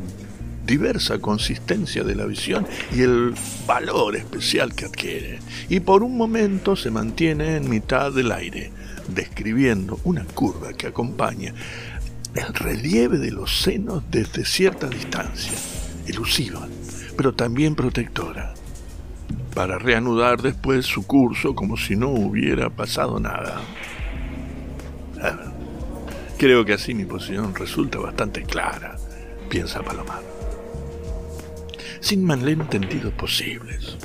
diversa 0.70 1.18
consistencia 1.18 2.04
de 2.04 2.14
la 2.14 2.26
visión 2.26 2.68
y 2.96 3.02
el 3.02 3.34
valor 3.66 4.16
especial 4.16 4.76
que 4.76 4.86
adquiere, 4.86 5.40
y 5.68 5.80
por 5.80 6.04
un 6.04 6.16
momento 6.16 6.76
se 6.76 6.92
mantiene 6.92 7.56
en 7.56 7.68
mitad 7.68 8.14
del 8.14 8.32
aire, 8.32 8.72
describiendo 9.08 10.00
una 10.04 10.24
curva 10.26 10.74
que 10.74 10.88
acompaña 10.88 11.56
el 12.36 12.54
relieve 12.54 13.18
de 13.18 13.32
los 13.32 13.62
senos 13.62 14.04
desde 14.12 14.46
cierta 14.46 14.88
distancia, 14.88 15.58
elusiva, 16.06 16.68
pero 17.18 17.34
también 17.34 17.74
protectora, 17.74 18.54
para 19.56 19.80
reanudar 19.80 20.40
después 20.44 20.86
su 20.86 21.08
curso 21.08 21.56
como 21.56 21.78
si 21.78 21.96
no 21.96 22.10
hubiera 22.10 22.70
pasado 22.70 23.20
nada. 23.20 23.60
Creo 26.38 26.64
que 26.64 26.74
así 26.74 26.94
mi 26.94 27.06
posición 27.06 27.56
resulta 27.56 27.98
bastante 27.98 28.44
clara, 28.44 28.96
piensa 29.50 29.82
Palomar 29.82 30.29
sin 32.00 32.26
malentendidos 32.26 33.14
posibles. 33.14 33.98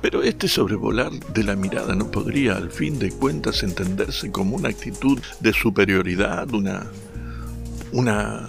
Pero 0.00 0.22
este 0.22 0.48
sobrevolar 0.48 1.10
de 1.10 1.44
la 1.44 1.56
mirada 1.56 1.94
no 1.94 2.10
podría 2.10 2.56
al 2.56 2.70
fin 2.70 2.98
de 2.98 3.10
cuentas 3.10 3.62
entenderse 3.62 4.30
como 4.30 4.56
una 4.56 4.68
actitud 4.68 5.18
de 5.40 5.52
superioridad, 5.52 6.52
una, 6.52 6.86
una 7.92 8.48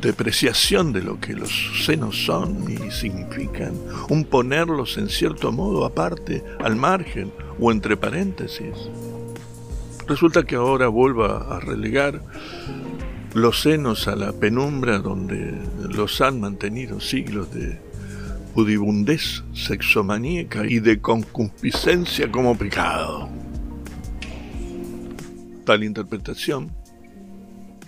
depreciación 0.00 0.92
de 0.92 1.02
lo 1.02 1.20
que 1.20 1.34
los 1.34 1.84
senos 1.84 2.24
son 2.24 2.64
y 2.70 2.90
significan, 2.90 3.74
un 4.08 4.24
ponerlos 4.24 4.98
en 4.98 5.08
cierto 5.08 5.52
modo 5.52 5.84
aparte, 5.84 6.42
al 6.60 6.76
margen 6.76 7.32
o 7.60 7.70
entre 7.70 7.96
paréntesis. 7.96 8.74
Resulta 10.06 10.42
que 10.42 10.56
ahora 10.56 10.88
vuelva 10.88 11.56
a 11.56 11.60
relegar 11.60 12.20
los 13.34 13.62
senos 13.62 14.06
a 14.06 14.14
la 14.14 14.32
penumbra 14.32 15.00
donde 15.00 15.58
los 15.90 16.20
han 16.20 16.40
mantenido 16.40 17.00
siglos 17.00 17.52
de 17.52 17.80
pudibundez 18.54 19.42
sexomaníaca 19.52 20.64
y 20.64 20.78
de 20.78 21.00
concupiscencia 21.00 22.30
como 22.30 22.56
pecado. 22.56 23.28
Tal 25.64 25.82
interpretación 25.82 26.70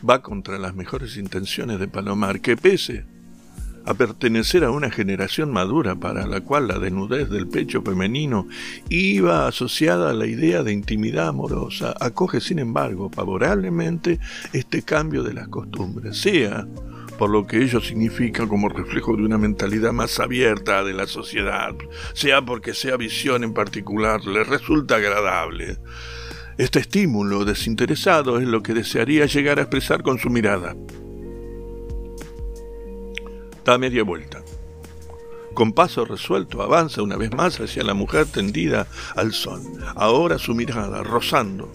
va 0.08 0.20
contra 0.20 0.58
las 0.58 0.74
mejores 0.74 1.16
intenciones 1.16 1.78
de 1.78 1.86
Palomar, 1.86 2.40
que 2.40 2.56
pese 2.56 3.04
a 3.86 3.94
pertenecer 3.94 4.64
a 4.64 4.70
una 4.70 4.90
generación 4.90 5.52
madura 5.52 5.94
para 5.94 6.26
la 6.26 6.40
cual 6.40 6.68
la 6.68 6.78
desnudez 6.78 7.30
del 7.30 7.46
pecho 7.46 7.82
femenino 7.82 8.48
iba 8.88 9.46
asociada 9.46 10.10
a 10.10 10.14
la 10.14 10.26
idea 10.26 10.64
de 10.64 10.72
intimidad 10.72 11.28
amorosa, 11.28 11.94
acoge 12.00 12.40
sin 12.40 12.58
embargo 12.58 13.10
favorablemente 13.10 14.18
este 14.52 14.82
cambio 14.82 15.22
de 15.22 15.34
las 15.34 15.48
costumbres, 15.48 16.18
sea 16.18 16.66
por 17.16 17.30
lo 17.30 17.46
que 17.46 17.62
ello 17.62 17.80
significa 17.80 18.46
como 18.46 18.68
reflejo 18.68 19.16
de 19.16 19.22
una 19.22 19.38
mentalidad 19.38 19.92
más 19.92 20.18
abierta 20.20 20.84
de 20.84 20.92
la 20.92 21.06
sociedad, 21.06 21.74
sea 22.12 22.42
porque 22.42 22.74
sea 22.74 22.96
visión 22.96 23.44
en 23.44 23.54
particular 23.54 24.22
le 24.26 24.44
resulta 24.44 24.96
agradable. 24.96 25.78
Este 26.58 26.80
estímulo 26.80 27.44
desinteresado 27.44 28.38
es 28.38 28.48
lo 28.48 28.62
que 28.62 28.74
desearía 28.74 29.26
llegar 29.26 29.58
a 29.58 29.62
expresar 29.62 30.02
con 30.02 30.18
su 30.18 30.28
mirada 30.28 30.74
da 33.66 33.78
media 33.78 34.04
vuelta. 34.04 34.44
Con 35.52 35.72
paso 35.72 36.04
resuelto 36.04 36.62
avanza 36.62 37.02
una 37.02 37.16
vez 37.16 37.32
más 37.32 37.58
hacia 37.58 37.82
la 37.82 37.94
mujer 37.94 38.26
tendida 38.26 38.86
al 39.16 39.32
sol, 39.32 39.60
ahora 39.96 40.38
su 40.38 40.54
mirada 40.54 41.02
rozando 41.02 41.68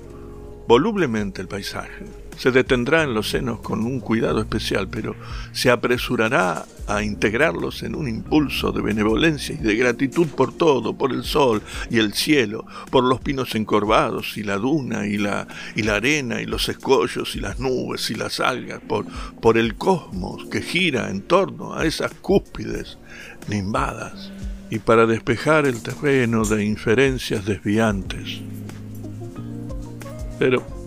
volublemente 0.68 1.42
el 1.42 1.50
paisaje. 1.50 2.21
Se 2.42 2.50
detendrá 2.50 3.04
en 3.04 3.14
los 3.14 3.30
senos 3.30 3.60
con 3.60 3.86
un 3.86 4.00
cuidado 4.00 4.40
especial, 4.40 4.88
pero 4.88 5.16
se 5.52 5.70
apresurará 5.70 6.66
a 6.88 7.04
integrarlos 7.04 7.84
en 7.84 7.94
un 7.94 8.08
impulso 8.08 8.72
de 8.72 8.82
benevolencia 8.82 9.54
y 9.54 9.60
de 9.60 9.76
gratitud 9.76 10.26
por 10.26 10.52
todo, 10.52 10.98
por 10.98 11.12
el 11.12 11.24
sol 11.24 11.62
y 11.92 12.00
el 12.00 12.14
cielo, 12.16 12.66
por 12.90 13.04
los 13.04 13.20
pinos 13.20 13.54
encorvados 13.54 14.38
y 14.38 14.44
la 14.44 14.58
duna 14.58 15.06
y 15.06 15.20
la, 15.20 15.48
y 15.76 15.84
la 15.84 15.98
arena 15.98 16.42
y 16.42 16.48
los 16.48 16.68
escollos 16.68 17.36
y 17.36 17.42
las 17.42 17.60
nubes 17.60 18.10
y 18.10 18.16
las 18.16 18.40
algas, 18.40 18.82
por, 18.88 19.06
por 19.40 19.60
el 19.60 19.76
cosmos 19.76 20.48
que 20.50 20.64
gira 20.64 21.12
en 21.12 21.22
torno 21.22 21.76
a 21.76 21.86
esas 21.86 22.12
cúspides 22.12 22.98
nimbadas 23.50 24.32
y 24.72 24.80
para 24.80 25.06
despejar 25.06 25.68
el 25.68 25.84
terreno 25.84 26.44
de 26.44 26.66
inferencias 26.66 27.46
desviantes. 27.46 28.42
Pero 30.40 30.81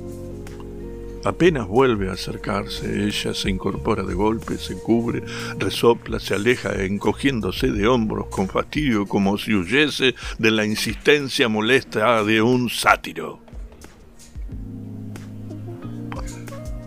Apenas 1.24 1.66
vuelve 1.66 2.10
a 2.10 2.12
acercarse, 2.12 3.06
ella 3.06 3.32
se 3.32 3.48
incorpora 3.48 4.02
de 4.02 4.12
golpe, 4.12 4.58
se 4.58 4.74
cubre, 4.74 5.22
resopla, 5.58 6.20
se 6.20 6.34
aleja, 6.34 6.84
encogiéndose 6.84 7.68
de 7.68 7.88
hombros 7.88 8.26
con 8.26 8.46
fastidio 8.46 9.06
como 9.06 9.38
si 9.38 9.54
huyese 9.54 10.14
de 10.38 10.50
la 10.50 10.66
insistencia 10.66 11.48
molesta 11.48 12.22
de 12.24 12.42
un 12.42 12.68
sátiro. 12.68 13.40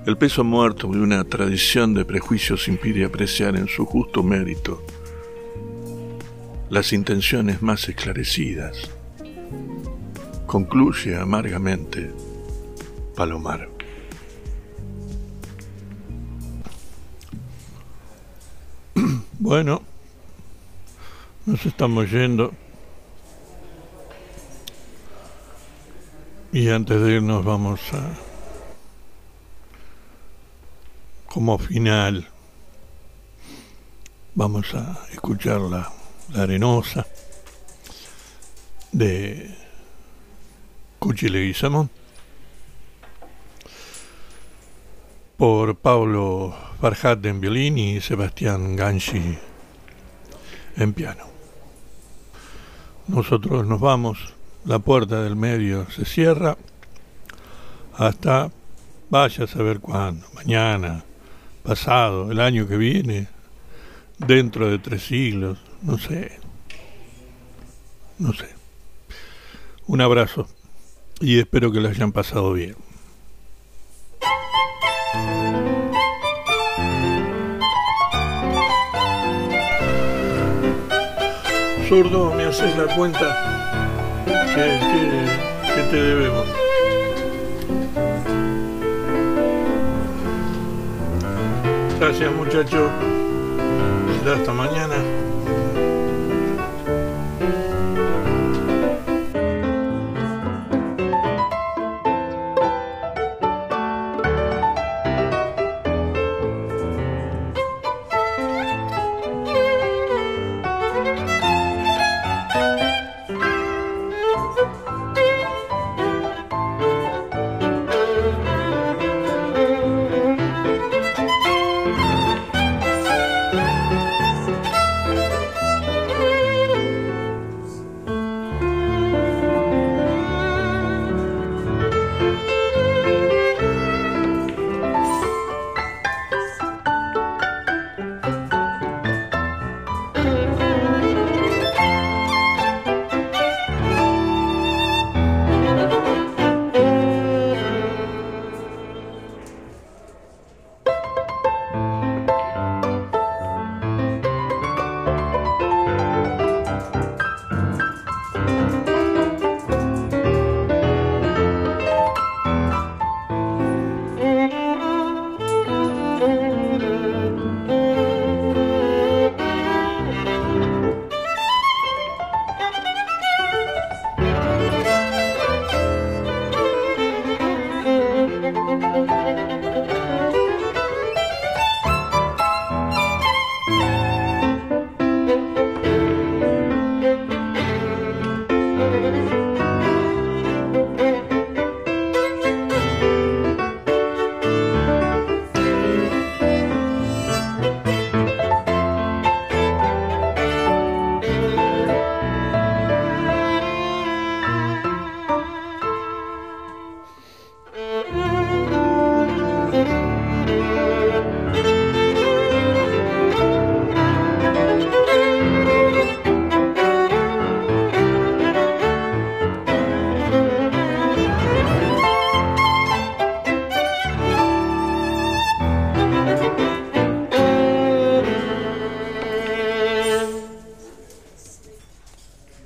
El 0.05 0.17
peso 0.17 0.43
muerto 0.43 0.87
de 0.87 0.99
una 0.99 1.23
tradición 1.23 1.95
de 1.95 2.05
prejuicios 2.05 2.67
impide 2.67 3.05
apreciar 3.05 3.55
en 3.57 3.67
su 3.67 3.85
justo 3.85 4.21
mérito 4.21 4.85
las 6.69 6.93
intenciones 6.93 7.61
más 7.63 7.89
esclarecidas. 7.89 8.89
Concluye 10.45 11.17
amargamente 11.17 12.11
Palomar. 13.15 13.76
Bueno, 19.47 19.81
nos 21.45 21.65
estamos 21.65 22.11
yendo. 22.11 22.51
Y 26.51 26.67
antes 26.67 27.01
de 27.01 27.13
irnos 27.13 27.45
vamos 27.45 27.79
a, 27.93 28.09
como 31.27 31.57
final, 31.57 32.27
vamos 34.35 34.73
a 34.73 34.99
escuchar 35.13 35.61
la, 35.61 35.93
la 36.33 36.43
arenosa 36.43 37.07
de 38.91 39.55
Cuchile 40.99 41.45
y 41.45 41.53
Samón 41.53 41.89
por 45.37 45.77
Pablo 45.77 46.66
Farhat 46.79 47.25
en 47.25 47.41
violín 47.41 47.79
y 47.79 48.01
Sebastián 48.01 48.75
Ganshi 48.75 49.35
en 50.75 50.93
piano. 50.93 51.23
Nosotros 53.07 53.65
nos 53.65 53.79
vamos, 53.79 54.35
la 54.63 54.77
puerta 54.77 55.23
del 55.23 55.35
medio 55.35 55.89
se 55.89 56.05
cierra 56.05 56.55
hasta 57.95 58.51
vaya 59.09 59.45
a 59.45 59.47
saber 59.47 59.79
cuándo, 59.79 60.27
mañana, 60.35 61.03
pasado, 61.63 62.31
el 62.31 62.39
año 62.39 62.67
que 62.67 62.77
viene, 62.77 63.27
dentro 64.19 64.69
de 64.69 64.77
tres 64.77 65.01
siglos, 65.03 65.57
no 65.81 65.97
sé, 65.97 66.39
no 68.19 68.33
sé. 68.33 68.49
Un 69.87 70.01
abrazo 70.01 70.47
y 71.19 71.39
espero 71.39 71.71
que 71.71 71.79
lo 71.79 71.89
hayan 71.89 72.11
pasado 72.11 72.53
bien. 72.53 72.86
Zurdo, 81.87 82.33
me 82.33 82.43
haces 82.43 82.77
la 82.77 82.93
cuenta 82.95 83.65
que, 84.25 85.81
te 85.89 85.95
debemos. 85.95 86.45
Gracias 91.97 92.31
muchachos. 92.33 92.91
Hasta 94.25 94.51
mañana. 94.51 95.16